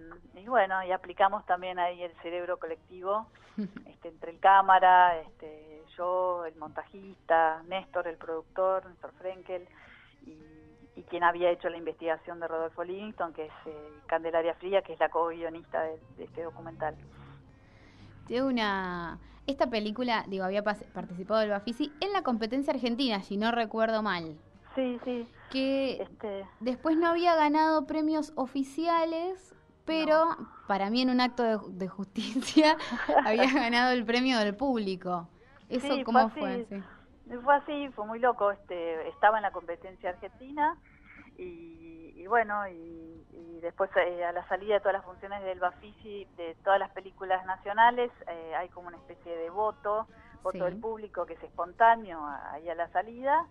bueno, 0.47 0.83
y 0.85 0.93
aplicamos 0.93 1.45
también 1.47 1.79
ahí 1.79 2.03
el 2.03 2.13
cerebro 2.23 2.59
colectivo, 2.59 3.27
este, 3.87 4.09
entre 4.09 4.33
el 4.33 4.41
cámara, 4.41 5.19
este, 5.21 5.83
yo, 5.97 6.45
el 6.45 6.55
montajista, 6.57 7.63
Néstor, 7.69 8.09
el 8.09 8.17
productor, 8.17 8.87
Néstor 8.87 9.13
Frenkel, 9.19 9.67
y, 10.27 11.03
quien 11.11 11.23
había 11.23 11.51
hecho 11.51 11.69
la 11.69 11.77
investigación 11.77 12.41
de 12.41 12.49
Rodolfo 12.49 12.83
Livingston, 12.83 13.35
que 13.35 13.45
es 13.45 13.53
eh, 13.67 13.89
Candelaria 14.07 14.55
Fría, 14.55 14.83
que 14.83 14.95
es 14.95 14.99
la 14.99 15.11
co-guionista 15.11 15.83
de, 15.83 16.01
este 16.19 16.43
documental. 16.43 16.97
Tengo 18.27 18.49
una... 18.49 19.19
Esta 19.47 19.69
película, 19.69 20.25
digo, 20.27 20.45
había 20.45 20.65
participado 20.65 21.43
el 21.43 21.51
Bafisi 21.51 21.93
en 22.01 22.13
la 22.13 22.23
competencia 22.23 22.73
argentina, 22.73 23.23
si 23.23 23.37
no 23.37 23.53
recuerdo 23.53 24.03
mal. 24.03 24.37
Sí, 24.75 24.99
sí. 25.05 25.29
Que 25.55 26.03
este... 26.03 26.45
después 26.59 26.97
no 26.97 27.07
había 27.07 27.37
ganado 27.37 27.87
premios 27.87 28.33
oficiales, 28.35 29.55
pero 29.85 30.27
para 30.67 30.91
mí 30.91 31.03
en 31.03 31.11
un 31.11 31.21
acto 31.21 31.45
de, 31.69 31.87
justicia 31.87 32.77
había 33.25 33.53
ganado 33.53 33.93
el 33.93 34.05
premio 34.05 34.39
del 34.41 34.57
público. 34.57 35.29
¿Eso 35.69 36.03
cómo 36.05 36.29
fue? 36.31 36.67
Fue 37.43 37.55
así, 37.55 37.89
fue 37.95 38.05
muy 38.05 38.19
loco. 38.19 38.51
Este, 38.51 39.09
estaba 39.09 39.37
en 39.39 39.43
la 39.43 39.53
competencia 39.53 40.11
argentina 40.11 40.77
y, 41.39 42.27
bueno, 42.27 42.67
y, 42.69 43.61
después 43.63 43.91
eh, 43.97 44.25
a 44.25 44.33
la 44.33 44.47
salida 44.49 44.75
de 44.75 44.81
todas 44.81 44.95
las 44.95 45.05
funciones 45.05 45.43
del 45.45 45.61
Bafisi, 45.61 46.27
de 46.37 46.57
todas 46.65 46.81
las 46.81 46.91
películas 46.91 47.47
nacionales, 47.47 48.11
eh, 48.27 48.55
hay 48.57 48.69
como 48.71 48.89
una 48.89 48.97
especie 48.97 49.37
de 49.37 49.51
voto, 49.51 50.09
voto 50.43 50.65
del 50.65 50.79
público 50.81 51.25
que 51.25 51.35
es 51.35 51.43
espontáneo 51.45 52.27
ahí 52.51 52.69
a 52.69 52.75
la 52.75 52.89
salida 52.89 53.47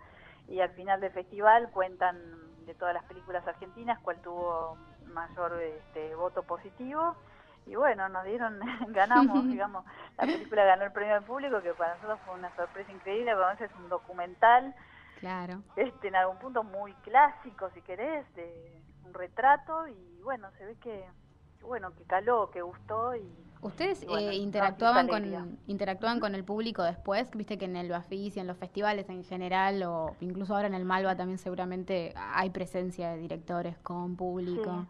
y 0.48 0.60
al 0.60 0.72
final 0.72 1.00
del 1.02 1.12
festival 1.12 1.70
cuentan 1.72 2.18
de 2.66 2.74
todas 2.74 2.94
las 2.94 3.04
películas 3.06 3.46
argentinas 3.48 4.00
cuál 4.00 4.22
tuvo 4.22 4.78
mayor 5.14 5.62
este, 5.62 6.16
voto 6.16 6.44
positivo. 6.44 7.16
Y 7.66 7.76
bueno, 7.76 8.10
nos 8.10 8.26
dieron, 8.26 8.60
ganamos, 8.90 9.46
digamos, 9.48 9.86
la 10.18 10.26
película 10.26 10.66
ganó 10.66 10.84
el 10.84 10.92
premio 10.92 11.16
del 11.16 11.24
público, 11.24 11.62
que 11.62 11.74
para 11.74 11.96
nosotros 11.96 12.20
fue 12.26 12.36
una 12.36 12.54
sorpresa 12.56 12.92
increíble, 12.92 13.34
porque 13.36 13.66
es 13.66 13.76
un 13.76 13.90
documental, 13.90 14.76
claro. 15.20 15.62
este, 15.76 16.10
en 16.10 16.16
algún 16.16 16.38
punto 16.38 16.64
muy 16.64 16.94
clásico, 16.96 17.70
si 17.74 17.82
querés, 17.82 18.26
de 18.36 18.82
un 19.06 19.14
retrato, 19.14 19.88
y 19.88 20.22
bueno, 20.24 20.50
se 20.58 20.66
ve 20.66 20.76
que, 20.82 21.06
bueno, 21.62 21.94
que 21.96 22.04
caló, 22.04 22.52
que 22.52 22.62
gustó, 22.62 23.16
y 23.16 23.53
¿Ustedes 23.64 24.04
eh, 24.04 24.36
interactuaban 24.36 25.08
con 25.08 25.58
interactúan 25.68 26.20
con 26.20 26.36
el 26.36 26.44
público 26.44 26.84
después? 26.84 27.32
Viste 27.36 27.58
que 27.58 27.66
en 27.66 27.78
el 27.78 27.90
Bafis 27.90 28.36
y 28.36 28.40
en 28.40 28.48
los 28.48 28.58
festivales 28.58 29.10
en 29.10 29.24
general, 29.24 29.84
o 29.84 30.16
incluso 30.20 30.54
ahora 30.54 30.68
en 30.68 30.74
el 30.74 30.86
Malva 30.86 31.16
también 31.16 31.38
seguramente 31.38 32.14
hay 32.16 32.50
presencia 32.50 33.12
de 33.12 33.18
directores 33.18 33.78
con 33.80 34.18
público. 34.18 34.86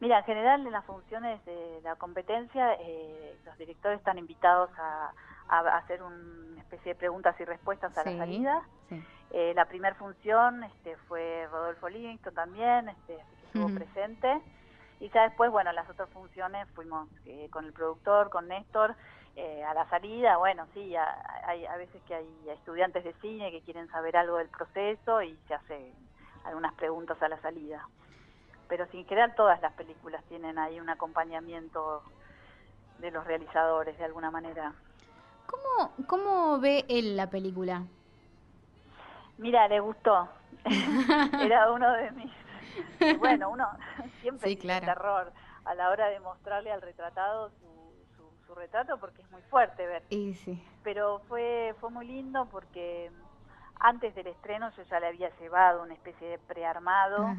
Mira, 0.00 0.18
en 0.18 0.24
general 0.24 0.66
en 0.66 0.72
las 0.72 0.84
funciones 0.84 1.42
de 1.46 1.80
la 1.82 1.96
competencia 1.96 2.74
eh, 2.80 3.38
los 3.44 3.56
directores 3.56 3.98
están 3.98 4.18
invitados 4.18 4.68
a, 4.78 5.12
hacer 5.48 6.02
una 6.02 6.60
especie 6.60 6.92
de 6.92 6.98
preguntas 6.98 7.36
y 7.40 7.44
respuestas 7.44 7.96
a 7.96 8.04
la 8.04 8.16
salida. 8.16 8.62
Eh, 9.30 9.52
la 9.54 9.64
primera 9.66 9.94
función 9.94 10.64
este, 10.64 10.96
fue 11.08 11.46
Rodolfo 11.50 11.88
Livingston 11.88 12.34
también, 12.34 12.88
este, 12.88 13.16
que 13.16 13.46
estuvo 13.46 13.68
presente. 13.74 14.40
Y 15.00 15.10
ya 15.10 15.22
después, 15.22 15.50
bueno, 15.50 15.72
las 15.72 15.88
otras 15.90 16.08
funciones 16.10 16.66
fuimos 16.74 17.08
eh, 17.26 17.48
con 17.50 17.66
el 17.66 17.72
productor, 17.72 18.30
con 18.30 18.48
Néstor, 18.48 18.94
eh, 19.38 19.62
a 19.64 19.74
la 19.74 19.86
salida, 19.90 20.38
bueno, 20.38 20.66
sí, 20.72 20.94
hay 21.44 21.66
a 21.66 21.76
veces 21.76 22.00
que 22.08 22.14
hay 22.14 22.26
estudiantes 22.48 23.04
de 23.04 23.12
cine 23.20 23.50
que 23.50 23.60
quieren 23.60 23.86
saber 23.88 24.16
algo 24.16 24.38
del 24.38 24.48
proceso 24.48 25.20
y 25.20 25.38
se 25.46 25.52
hace 25.52 25.92
algunas 26.44 26.72
preguntas 26.74 27.22
a 27.22 27.28
la 27.28 27.38
salida. 27.42 27.86
Pero 28.66 28.86
sin 28.86 29.04
general 29.04 29.34
todas 29.34 29.60
las 29.60 29.74
películas 29.74 30.24
tienen 30.24 30.58
ahí 30.58 30.80
un 30.80 30.88
acompañamiento 30.88 32.02
de 32.98 33.10
los 33.10 33.26
realizadores 33.26 33.98
de 33.98 34.04
alguna 34.06 34.30
manera. 34.30 34.72
¿Cómo, 35.44 35.92
cómo 36.06 36.58
ve 36.58 36.86
él 36.88 37.14
la 37.14 37.28
película? 37.28 37.82
Mira, 39.36 39.68
le 39.68 39.80
gustó. 39.80 40.28
Era 41.40 41.70
uno 41.70 41.92
de 41.92 42.10
mis 42.12 42.32
bueno, 43.18 43.50
uno 43.50 43.68
siempre 44.20 44.54
tiene 44.56 44.80
terror 44.80 45.32
a 45.64 45.74
la 45.74 45.90
hora 45.90 46.08
de 46.08 46.20
mostrarle 46.20 46.70
al 46.70 46.82
retratado 46.82 47.50
su, 47.50 47.66
su, 48.46 48.54
retrato 48.54 48.98
porque 48.98 49.22
es 49.22 49.30
muy 49.30 49.42
fuerte 49.42 49.86
ver. 49.86 50.02
sí. 50.34 50.62
Pero 50.82 51.20
fue, 51.28 51.74
fue 51.80 51.90
muy 51.90 52.06
lindo 52.06 52.46
porque 52.46 53.10
antes 53.80 54.14
del 54.14 54.28
estreno 54.28 54.70
yo 54.70 54.82
ya 54.84 55.00
le 55.00 55.08
había 55.08 55.30
llevado 55.38 55.82
una 55.82 55.94
especie 55.94 56.26
de 56.28 56.38
prearmado 56.38 57.34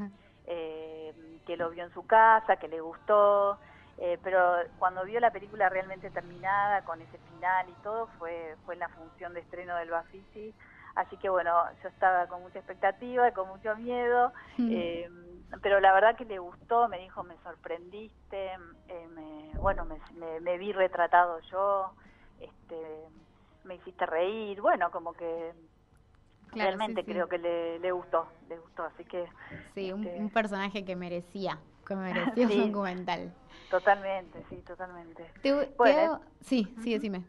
eh, 0.45 1.13
que 1.45 1.57
lo 1.57 1.69
vio 1.69 1.83
en 1.83 1.93
su 1.93 2.05
casa, 2.05 2.57
que 2.57 2.67
le 2.67 2.81
gustó 2.81 3.57
Eh, 3.99 4.19
pero 4.23 4.39
cuando 4.77 5.03
vio 5.05 5.19
la 5.19 5.31
película 5.31 5.69
realmente 5.69 6.11
terminada, 6.11 6.83
con 6.83 7.01
ese 7.01 7.17
final 7.17 7.67
y 7.67 7.73
todo, 7.83 8.07
fue, 8.19 8.55
fue 8.63 8.75
en 8.75 8.81
la 8.81 8.89
función 8.89 9.33
de 9.33 9.39
estreno 9.39 9.75
del 9.75 9.89
Bafisi. 9.89 10.53
Así 10.97 11.15
que 11.17 11.29
bueno, 11.29 11.51
yo 11.83 11.89
estaba 11.89 12.25
con 12.25 12.41
mucha 12.41 12.57
expectativa 12.57 13.29
y 13.29 13.31
con 13.31 13.47
mucho 13.49 13.75
miedo, 13.75 14.33
mm. 14.57 14.69
eh, 14.71 15.09
pero 15.61 15.79
la 15.79 15.93
verdad 15.93 16.15
que 16.15 16.25
le 16.25 16.39
gustó, 16.39 16.87
me 16.89 16.97
dijo, 16.97 17.23
me 17.23 17.37
sorprendiste, 17.43 18.51
eh, 18.87 19.07
me, 19.13 19.51
bueno, 19.59 19.85
me, 19.85 20.39
me, 20.39 20.57
vi 20.57 20.73
retratado 20.73 21.39
yo, 21.51 21.91
este, 22.39 22.75
me 23.63 23.75
hiciste 23.75 24.07
reír, 24.07 24.59
bueno, 24.59 24.89
como 24.89 25.13
que 25.13 25.53
realmente 26.53 27.05
creo 27.05 27.29
que 27.29 27.37
le, 27.37 27.77
le, 27.77 27.91
gustó, 27.91 28.27
le 28.49 28.57
gustó, 28.57 28.85
así 28.85 29.05
que... 29.05 29.27
Sí, 29.75 29.91
un, 29.91 30.03
este 30.03 30.33
personaje 30.33 30.83
que 30.83 30.95
merecía, 30.95 31.59
que 31.85 31.95
merecía 31.95 32.47
un 32.63 32.71
documental. 32.71 33.31
Totalmente, 33.69 34.43
sí, 34.49 34.55
totalmente. 34.65 35.31
Sí, 36.41 36.75
sí, 36.81 36.93
decime. 36.93 37.23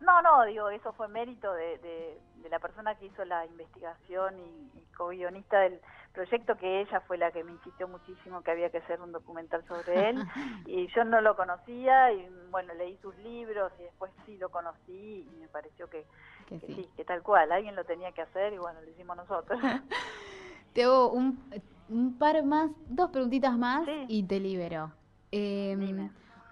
No, 0.00 0.22
no, 0.22 0.44
digo, 0.44 0.68
eso 0.70 0.92
fue 0.92 1.08
mérito 1.08 1.52
de, 1.52 1.78
de, 1.78 2.20
la 2.50 2.58
persona 2.60 2.94
que 2.94 3.06
hizo 3.06 3.24
la 3.24 3.44
investigación 3.44 4.38
y, 4.38 4.78
y 4.78 4.84
co-guionista 4.96 5.58
del 5.60 5.80
proyecto, 6.12 6.56
que 6.56 6.80
ella 6.80 7.00
fue 7.00 7.18
la 7.18 7.32
que 7.32 7.42
me 7.42 7.52
insistió 7.52 7.88
muchísimo 7.88 8.42
que 8.42 8.50
había 8.52 8.70
que 8.70 8.78
hacer 8.78 9.00
un 9.00 9.12
documental 9.12 9.64
sobre 9.66 10.10
él. 10.10 10.24
y 10.66 10.86
yo 10.94 11.04
no 11.04 11.20
lo 11.20 11.36
conocía 11.36 12.12
y, 12.12 12.28
bueno, 12.50 12.72
leí 12.74 12.96
sus 12.98 13.16
libros 13.18 13.72
y 13.78 13.82
después 13.82 14.12
sí 14.24 14.36
lo 14.38 14.48
conocí 14.48 15.28
y 15.30 15.36
me 15.40 15.48
pareció 15.48 15.88
que, 15.88 16.06
sí. 16.48 16.88
que 16.96 17.04
tal 17.04 17.22
cual, 17.22 17.50
alguien 17.52 17.74
lo 17.74 17.84
tenía 17.84 18.12
que 18.12 18.22
hacer 18.22 18.52
y, 18.52 18.58
bueno, 18.58 18.80
lo 18.80 18.90
hicimos 18.90 19.16
nosotros. 19.16 19.60
Te 20.72 20.84
hago 20.84 21.10
un, 21.10 21.42
un 21.88 22.18
par 22.18 22.42
más, 22.44 22.70
dos 22.88 23.10
preguntitas 23.10 23.56
más 23.56 23.88
y 24.08 24.22
te 24.24 24.40
libero. 24.40 24.92
Eh, 25.32 25.76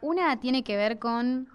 una 0.00 0.40
tiene 0.40 0.64
que 0.64 0.76
ver 0.76 0.98
con, 0.98 1.48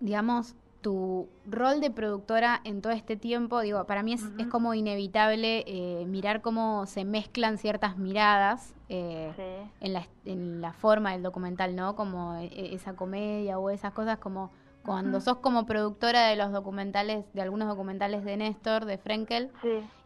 digamos, 0.00 0.54
tu 0.80 1.28
rol 1.46 1.80
de 1.80 1.90
productora 1.90 2.60
en 2.64 2.80
todo 2.82 2.92
este 2.92 3.16
tiempo. 3.16 3.60
Digo, 3.60 3.84
para 3.84 4.02
mí 4.02 4.12
es, 4.12 4.24
es 4.38 4.46
como 4.46 4.74
inevitable 4.74 5.64
eh, 5.66 6.04
mirar 6.06 6.40
cómo 6.40 6.86
se 6.86 7.04
mezclan 7.04 7.58
ciertas 7.58 7.96
miradas 7.96 8.74
eh, 8.88 9.32
en, 9.80 9.92
la, 9.92 10.06
en 10.24 10.60
la 10.60 10.72
forma 10.72 11.12
del 11.12 11.22
documental, 11.22 11.74
¿no? 11.74 11.96
Como 11.96 12.36
e, 12.36 12.74
esa 12.74 12.94
comedia 12.94 13.58
o 13.58 13.70
esas 13.70 13.92
cosas 13.92 14.18
como 14.18 14.50
cuando 14.84 15.20
sos 15.20 15.38
como 15.38 15.66
productora 15.66 16.28
de 16.28 16.36
los 16.36 16.50
documentales, 16.52 17.30
de 17.34 17.42
algunos 17.42 17.68
documentales 17.68 18.24
de 18.24 18.36
Néstor, 18.36 18.84
de 18.84 18.96
Frenkel, 18.96 19.50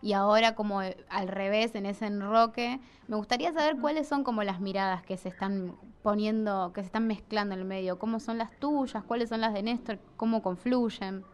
y 0.00 0.12
ahora 0.12 0.54
como 0.54 0.82
eh, 0.82 0.96
al 1.08 1.28
revés, 1.28 1.74
en 1.74 1.86
ese 1.86 2.06
enroque, 2.06 2.80
me 3.06 3.16
gustaría 3.16 3.52
saber 3.52 3.76
cuáles 3.80 4.08
son 4.08 4.24
como 4.24 4.42
las 4.42 4.60
miradas 4.60 5.02
que 5.02 5.16
se 5.16 5.28
están 5.28 5.76
poniendo, 6.02 6.72
que 6.72 6.80
se 6.80 6.86
están 6.86 7.06
mezclando 7.06 7.54
en 7.54 7.60
el 7.60 7.66
medio, 7.66 7.98
cómo 7.98 8.18
son 8.18 8.38
las 8.38 8.50
tuyas, 8.58 9.04
cuáles 9.04 9.28
son 9.28 9.40
las 9.40 9.54
de 9.54 9.62
Néstor, 9.62 9.98
cómo 10.16 10.42
confluyen. 10.42 11.24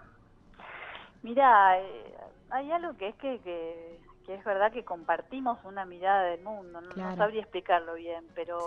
Mira, 1.22 1.78
eh, 1.80 2.14
hay 2.50 2.70
algo 2.70 2.96
que 2.96 3.08
es 3.08 3.16
que, 3.16 3.40
que, 3.40 4.34
es 4.34 4.44
verdad 4.44 4.70
que 4.72 4.84
compartimos 4.84 5.58
una 5.64 5.86
mirada 5.86 6.24
del 6.24 6.42
mundo, 6.42 6.82
no, 6.82 7.16
sabría 7.16 7.40
explicarlo 7.40 7.94
bien, 7.94 8.26
pero 8.34 8.58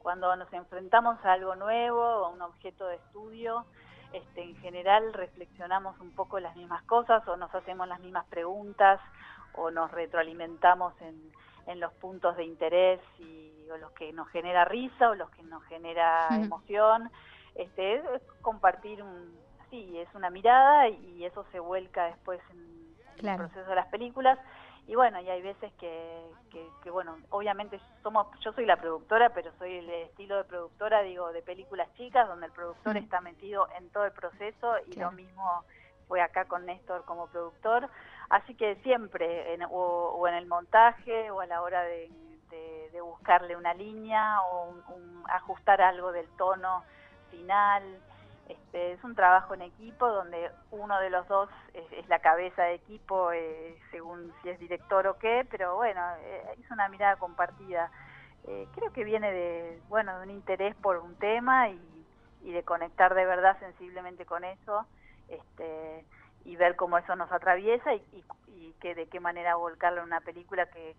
cuando 0.00 0.34
nos 0.34 0.52
enfrentamos 0.52 1.16
a 1.24 1.32
algo 1.32 1.54
nuevo, 1.54 2.02
a 2.02 2.28
un 2.28 2.42
objeto 2.42 2.86
de 2.88 2.96
estudio, 2.96 3.64
este, 4.12 4.42
en 4.42 4.56
general 4.56 5.12
reflexionamos 5.12 5.98
un 6.00 6.12
poco 6.12 6.40
las 6.40 6.56
mismas 6.56 6.82
cosas 6.84 7.26
o 7.28 7.36
nos 7.36 7.54
hacemos 7.54 7.88
las 7.88 8.00
mismas 8.00 8.26
preguntas 8.26 9.00
o 9.54 9.70
nos 9.70 9.90
retroalimentamos 9.90 10.94
en, 11.00 11.34
los 11.80 11.92
puntos 11.94 12.36
de 12.36 12.44
interés 12.44 13.00
y 13.18 13.52
o 13.72 13.76
los 13.76 13.90
que 13.92 14.12
nos 14.12 14.28
genera 14.28 14.64
risa 14.64 15.10
o 15.10 15.16
los 15.16 15.28
que 15.30 15.42
nos 15.42 15.64
genera 15.64 16.28
emoción. 16.30 17.10
Este, 17.56 17.96
es 17.96 18.02
compartir 18.40 19.02
un, 19.02 19.36
sí, 19.68 19.98
es 19.98 20.08
una 20.14 20.30
mirada 20.30 20.88
y, 20.88 21.24
eso 21.24 21.44
se 21.50 21.58
vuelca 21.58 22.06
después 22.06 22.40
en, 22.50 23.26
el 23.26 23.36
proceso 23.36 23.68
de 23.68 23.74
las 23.74 23.88
películas 23.88 24.38
y 24.88 24.94
bueno, 24.94 25.20
y 25.20 25.28
hay 25.28 25.42
veces 25.42 25.72
que, 25.80 26.22
que, 26.82 26.90
bueno, 26.90 27.16
obviamente 27.30 27.80
somos, 28.02 28.28
yo 28.40 28.52
soy 28.52 28.66
la 28.66 28.76
productora, 28.76 29.30
pero 29.30 29.50
soy 29.58 29.78
el 29.78 29.90
estilo 29.90 30.36
de 30.36 30.44
productora, 30.44 31.02
digo, 31.02 31.32
de 31.32 31.42
películas 31.42 31.88
chicas, 31.96 32.28
donde 32.28 32.46
el 32.46 32.52
productor 32.52 32.94
mm. 32.94 32.98
está 32.98 33.20
metido 33.20 33.66
en 33.76 33.90
todo 33.90 34.04
el 34.04 34.12
proceso 34.12 34.74
y 34.86 34.94
lo 34.94 35.10
mismo 35.10 35.64
fue 36.06 36.20
acá 36.20 36.44
con 36.44 36.66
Néstor 36.66 37.04
como 37.04 37.26
productor, 37.26 37.88
así 38.28 38.54
que 38.54 38.76
siempre, 38.76 39.54
en, 39.54 39.64
o, 39.68 40.26
en 40.28 40.34
el 40.34 40.46
montaje 40.46 41.32
o 41.32 41.40
a 41.40 41.46
la 41.46 41.62
hora 41.62 41.82
de, 41.82 42.08
de, 42.92 43.00
buscarle 43.00 43.56
una 43.56 43.74
línea 43.74 44.40
o 44.50 44.74
ajustar 45.28 45.80
algo 45.80 46.12
del 46.12 46.28
tono 46.36 46.82
final, 47.30 47.82
este, 48.48 48.92
es 48.92 49.02
un 49.02 49.14
trabajo 49.14 49.54
en 49.54 49.62
equipo 49.62 50.06
donde 50.08 50.50
uno 50.70 51.00
de 51.00 51.10
los 51.10 51.26
dos 51.26 51.48
es, 51.74 52.08
la 52.08 52.20
cabeza 52.20 52.62
de 52.62 52.74
equipo, 52.74 53.32
eh, 53.32 53.76
según 53.90 54.32
si 54.42 54.50
es 54.50 54.60
director 54.60 55.06
o 55.08 55.18
qué, 55.18 55.46
pero 55.50 55.74
bueno, 55.74 56.00
eh, 56.20 56.42
es 56.60 56.70
una 56.70 56.88
mirada 56.88 57.16
compartida. 57.16 57.90
Eh, 58.46 58.68
creo 58.76 58.92
que 58.92 59.02
viene 59.02 59.32
de, 59.32 59.82
bueno, 59.88 60.16
de 60.18 60.24
un 60.24 60.30
interés 60.30 60.76
por 60.76 60.98
un 60.98 61.16
tema 61.16 61.70
y, 61.70 61.82
de 62.42 62.62
conectar 62.62 63.12
de 63.16 63.26
verdad 63.26 63.58
sensiblemente 63.58 64.24
con 64.24 64.44
eso 64.44 64.86
este, 65.26 66.04
y 66.44 66.54
ver 66.54 66.76
cómo 66.76 66.96
eso 66.96 67.16
nos 67.16 67.32
atraviesa 67.32 67.92
y, 67.92 68.24
que 68.80 68.94
de 68.94 69.08
qué 69.08 69.20
manera 69.20 69.56
volcarlo 69.56 70.00
en 70.00 70.06
una 70.06 70.20
película 70.20 70.66
que, 70.66 70.94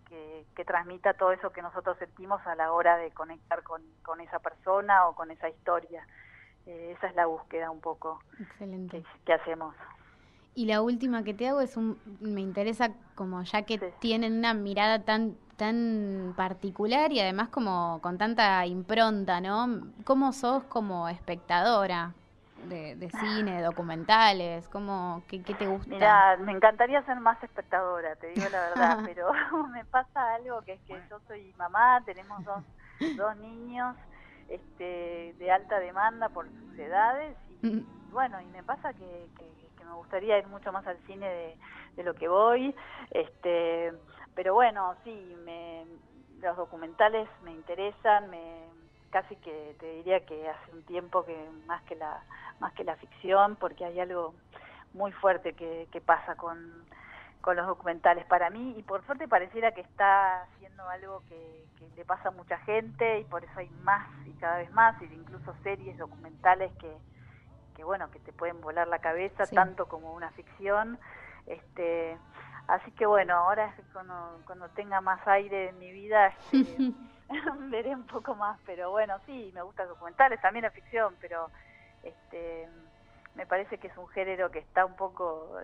que, 0.56 0.66
transmita 0.66 1.14
todo 1.14 1.32
eso 1.32 1.52
que 1.52 1.62
nosotros 1.62 1.98
sentimos 2.00 2.46
a 2.46 2.56
la 2.56 2.74
hora 2.74 2.98
de 2.98 3.12
conectar 3.12 3.64
con, 3.64 3.82
con 4.04 4.20
esa 4.20 4.40
persona 4.40 5.08
o 5.08 5.16
con 5.16 5.32
esa 5.32 5.48
historia. 5.48 6.06
Eh, 6.67 6.93
esa 6.97 7.08
es 7.08 7.15
la 7.15 7.25
búsqueda 7.25 7.71
un 7.71 7.80
poco 7.80 8.19
Excelente. 8.39 9.03
Que, 9.25 9.34
hacemos. 9.34 9.73
Y 10.53 10.65
la 10.65 10.82
última 10.82 11.23
que 11.23 11.34
te 11.34 11.47
hago 11.47 11.62
es 11.62 11.77
un, 11.77 11.97
me 12.19 12.41
interesa 12.41 12.91
como 13.15 13.41
ya 13.43 13.62
que 13.62 13.77
tienen 13.99 14.38
una 14.38 14.53
mirada 14.53 15.03
tan 15.03 15.36
tan 15.56 16.34
particular 16.38 17.12
y 17.12 17.19
además 17.19 17.49
como 17.49 17.99
con 18.01 18.19
tanta 18.19 18.63
impronta, 18.67 19.41
¿no? 19.41 19.88
¿Cómo 20.03 20.32
sos 20.32 20.63
como 20.65 21.10
espectadora 21.10 22.13
de, 22.65 23.10
cine, 23.10 23.58
de 23.58 23.63
documentales? 23.63 24.67
¿Cómo, 24.69 25.23
qué, 25.27 25.41
qué, 25.41 25.56
te 25.56 25.65
gusta? 25.65 25.89
Mira, 25.89 26.38
me 26.38 26.51
encantaría 26.51 27.01
ser 27.06 27.19
más 27.21 27.41
espectadora, 27.43 28.15
te 28.17 28.27
digo 28.27 28.47
la 28.51 28.60
verdad, 28.69 28.99
pero 29.06 29.32
me 29.73 29.84
pasa 29.86 30.36
algo 30.36 30.62
que 30.62 30.73
es 30.73 30.82
que 30.82 31.01
yo 31.10 31.19
soy 31.27 31.53
mamá, 31.58 32.03
tenemos 32.06 32.43
dos, 32.45 32.63
dos 33.15 33.36
niños 33.38 33.95
este, 34.50 35.36
de 35.38 35.52
alta 35.52 35.80
demanda 35.80 36.30
por 36.30 36.48
sus 36.48 36.80
edades 36.80 37.36
y, 37.62 37.84
bueno, 38.12 38.40
y 38.42 38.46
me 38.48 38.64
pasa 38.64 38.94
que, 38.94 39.28
me 39.86 39.94
gustaría 39.94 40.38
ir 40.38 40.48
mucho 40.48 40.72
más 40.74 40.86
al 40.86 40.98
cine 41.08 41.56
de, 41.96 42.04
lo 42.04 42.14
que 42.14 42.28
voy, 42.28 42.76
este, 43.10 43.94
pero 44.36 44.54
bueno, 44.54 44.96
sí, 45.04 45.36
me, 45.44 45.86
los 46.42 46.56
documentales 46.58 47.28
me 47.44 47.52
interesan, 47.52 48.30
me 48.30 48.68
casi 49.10 49.36
que 49.38 49.76
te 49.80 49.94
diría 49.96 50.26
que 50.26 50.50
hace 50.50 50.72
un 50.74 50.84
tiempo 50.84 51.26
que 51.26 51.50
más 51.66 51.82
que 51.84 51.96
la 51.96 52.22
más 52.60 52.74
que 52.74 52.84
la 52.84 52.98
ficción 52.98 53.56
porque 53.56 53.86
hay 53.86 54.00
algo 54.00 54.34
muy 54.94 55.12
fuerte 55.14 55.54
que, 55.54 55.88
que 55.92 56.02
pasa 56.02 56.36
con 56.36 56.86
con 57.41 57.56
los 57.56 57.67
documentales. 57.67 58.26
Para 58.26 58.50
mí 58.50 58.76
y 58.78 58.84
por 58.84 59.06
suerte 59.06 59.28
pareciera 59.28 59.71
que 59.71 59.82
está 59.82 60.43
haciendo 60.43 60.88
algo 60.89 61.23
que, 61.28 61.65
le 61.95 62.06
pasa 62.06 62.30
a 62.30 62.32
mucha 62.32 62.60
gente 62.60 63.19
y 63.19 63.23
por 63.23 63.43
eso 63.43 63.54
hay 63.60 63.69
más 63.82 64.08
y 64.28 64.32
cada 64.34 64.58
vez 64.58 64.71
más 64.71 65.02
y 65.02 65.06
incluso 65.06 65.56
series 65.63 65.97
documentales 65.97 66.71
que, 66.73 66.95
que 67.76 67.84
bueno 67.84 68.12
que 68.12 68.19
te 68.19 68.32
pueden 68.34 68.62
volar 68.62 68.88
la 68.88 69.00
cabeza 69.00 69.47
tanto 69.47 69.88
como 69.88 70.13
una 70.13 70.30
ficción. 70.32 71.00
Este 71.47 72.17
así 72.67 72.91
que 72.91 73.08
bueno 73.08 73.36
ahora 73.36 73.73
cuando, 73.93 74.41
cuando 74.45 74.69
tenga 74.69 75.02
más 75.02 75.28
aire 75.28 75.69
en 75.69 75.80
mi 75.80 75.91
vida 75.91 76.28
este, 76.52 76.93
veré 77.69 77.95
un 77.95 78.06
poco 78.06 78.36
más. 78.36 78.60
Pero 78.65 78.91
bueno 78.91 79.15
sí 79.26 79.52
me 79.56 79.63
gustan 79.63 79.88
documentales 79.88 80.39
también 80.39 80.63
la 80.63 80.71
ficción 80.71 81.15
pero 81.19 81.50
este 82.04 82.69
me 83.34 83.47
parece 83.47 83.80
que 83.80 83.88
es 83.88 83.97
un 83.97 84.08
género 84.10 84.52
que 84.52 84.60
está 84.60 84.86
un 84.86 84.95
poco 84.95 85.58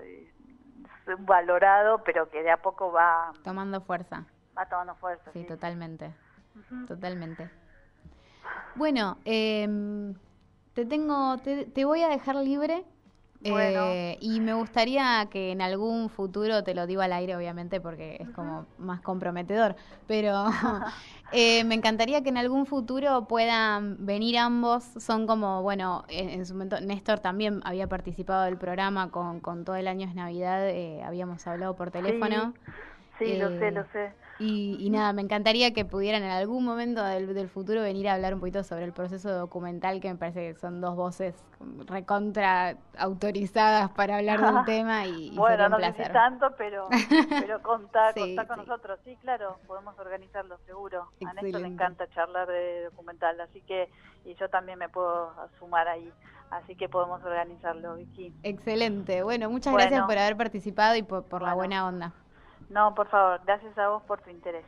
eh, 1.08 1.16
valorado, 1.20 2.04
pero 2.04 2.30
que 2.30 2.44
de 2.44 2.52
a 2.52 2.58
poco 2.58 2.92
va... 2.92 3.32
Tomando 3.44 3.82
fuerza. 3.82 4.26
Va 4.58 4.66
tomando 4.68 4.96
fuerza. 4.96 5.32
Sí, 5.32 5.44
totalmente. 5.46 6.14
Totalmente. 6.88 7.50
Bueno, 8.76 9.18
em, 9.26 10.14
te 10.74 10.86
tengo, 10.86 11.38
te, 11.40 11.66
te, 11.66 11.86
voy 11.86 12.02
a 12.02 12.10
dejar 12.10 12.36
libre 12.36 12.86
eh, 13.44 14.18
y 14.22 14.40
me 14.40 14.54
gustaría 14.54 15.28
que 15.30 15.52
en 15.52 15.62
algún 15.62 16.10
futuro, 16.10 16.64
te 16.64 16.74
lo 16.74 16.88
digo 16.88 17.02
al 17.02 17.14
aire 17.14 17.36
obviamente 17.36 17.82
porque 17.82 18.18
es 18.20 18.30
como 18.30 18.66
más 18.78 19.02
comprometedor, 19.02 19.76
pero 20.08 20.46
eh, 21.32 21.64
me 21.64 21.76
encantaría 21.76 22.24
que 22.24 22.30
en 22.30 22.38
algún 22.38 22.66
futuro 22.66 23.28
puedan 23.28 24.06
venir 24.06 24.38
ambos. 24.38 24.84
Son 24.84 25.28
como, 25.28 25.62
bueno, 25.62 26.06
en, 26.08 26.46
su 26.46 26.54
momento 26.54 26.80
Néstor 26.80 27.20
también 27.20 27.62
había 27.66 27.88
participado 27.88 28.44
del 28.44 28.58
programa 28.58 29.12
con, 29.12 29.40
con 29.40 29.66
todo 29.66 29.76
el 29.76 29.88
año 29.88 30.08
es 30.08 30.16
Navidad, 30.16 30.70
eh, 30.70 31.04
habíamos 31.04 31.46
hablado 31.48 31.76
por 31.76 31.92
teléfono. 31.92 32.54
Sí, 33.20 33.38
lo 33.38 33.50
sé, 33.60 33.72
lo 33.72 33.86
sé. 33.92 34.14
Y, 34.40 34.90
nada, 34.90 35.14
me 35.14 35.22
encantaría 35.22 35.74
que 35.74 35.86
pudieran 35.86 36.24
en 36.24 36.32
algún 36.32 36.66
momento 36.66 37.04
del, 37.04 37.48
futuro 37.50 37.82
venir 37.82 38.10
a 38.10 38.16
hablar 38.16 38.34
un 38.34 38.40
poquito 38.40 38.64
sobre 38.64 38.84
el 38.84 38.92
proceso 38.92 39.32
documental, 39.32 40.02
que 40.02 40.10
me 40.10 40.16
parece 40.18 40.54
que 40.54 40.60
son 40.60 40.82
dos 40.82 40.96
voces 40.96 41.36
recontra 41.86 42.76
autorizadas 42.98 43.92
para 43.92 44.18
hablar 44.18 44.42
del 44.42 44.66
tema 44.66 45.06
y, 45.06 45.36
bueno, 45.36 45.70
no 45.70 45.78
sé 45.80 46.10
tanto, 46.12 46.54
pero, 46.58 46.90
pero 47.30 47.62
contá, 47.62 48.14
con 48.48 48.58
nosotros. 48.58 49.00
Sí, 49.06 49.16
claro, 49.22 49.60
podemos 49.68 49.98
organizarlo 50.00 50.58
seguro. 50.66 51.10
A 51.26 51.34
Néstor 51.34 51.62
le 51.62 51.68
encanta 51.68 52.08
charlar 52.10 52.48
de 52.48 52.86
documental, 52.86 53.40
así 53.40 53.62
que 53.62 53.90
y 54.26 54.36
yo 54.36 54.50
también 54.50 54.80
me 54.80 54.90
puedo 54.90 55.32
sumar 55.60 55.88
ahí. 55.88 56.12
Así 56.50 56.76
que 56.76 56.88
podemos 56.88 57.24
organizarlo, 57.24 57.96
Vicky. 57.96 58.32
Excelente. 58.44 59.24
Bueno, 59.24 59.50
muchas 59.50 59.74
gracias 59.74 60.06
por 60.06 60.18
haber 60.18 60.38
participado 60.38 60.96
y 60.96 61.02
por, 61.02 61.42
la 61.42 61.56
buena 61.56 61.88
onda. 61.88 62.14
No, 62.74 62.96
por 62.96 63.08
favor, 63.08 63.40
gracias 63.46 63.78
a 63.78 63.90
vos 63.90 64.02
por 64.04 64.20
tu 64.22 64.32
interés. 64.32 64.66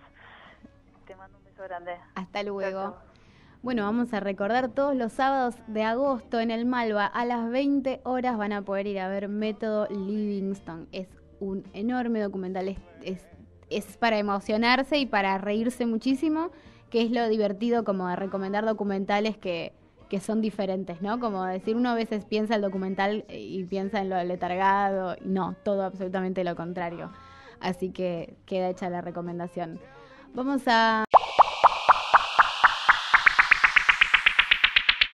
Te 1.08 1.16
mando 1.16 1.40
un 1.40 1.44
beso 1.44 1.64
grande. 1.64 1.98
Hasta 2.14 2.44
luego. 2.44 2.96
Bueno, 3.64 3.84
vamos 3.84 4.14
a 4.14 4.20
recordar 4.20 4.70
todos 4.70 4.96
los 4.96 5.12
sábados 5.12 5.56
de 5.66 5.82
agosto 5.82 6.40
en 6.40 6.52
el 6.52 6.68
Malva 6.68 7.08
a 7.08 7.26
las 7.26 7.50
20 7.50 8.02
horas 8.04 8.38
van 8.38 8.54
a 8.54 8.62
poder 8.62 8.86
ir 8.86 9.00
a 9.00 9.08
ver 9.08 9.28
Método 9.28 9.88
Livingston. 9.88 10.88
Es 10.92 11.08
un 11.40 11.64
enorme 11.74 12.22
documental, 12.22 12.78
es, 13.02 13.28
es, 13.72 13.98
para 13.98 14.20
emocionarse 14.20 15.00
y 15.00 15.08
para 15.08 15.40
reírse 15.40 15.88
muchísimo, 15.88 16.52
que 16.92 17.02
es 17.02 17.10
lo 17.10 17.28
divertido 17.28 17.84
como 17.84 18.08
de 18.08 18.18
recomendar 18.18 18.68
documentales 18.68 19.36
que, 19.36 19.74
que 20.10 20.20
son 20.20 20.42
diferentes, 20.42 21.02
¿no? 21.02 21.20
Como 21.20 21.44
decir, 21.44 21.76
uno 21.76 21.90
a 21.90 21.96
veces 21.96 22.24
piensa 22.24 22.54
el 22.54 22.62
documental 22.62 23.26
y 23.30 23.64
piensa 23.64 24.00
en 24.00 24.10
lo 24.10 24.24
letargado, 24.24 25.16
no, 25.22 25.56
todo 25.64 25.86
absolutamente 25.86 26.44
lo 26.44 26.56
contrario. 26.56 27.10
Así 27.66 27.90
que 27.90 28.38
queda 28.46 28.70
hecha 28.70 28.92
la 28.92 29.02
recomendación. 29.02 29.80
Vamos 30.36 30.62
a 30.68 31.04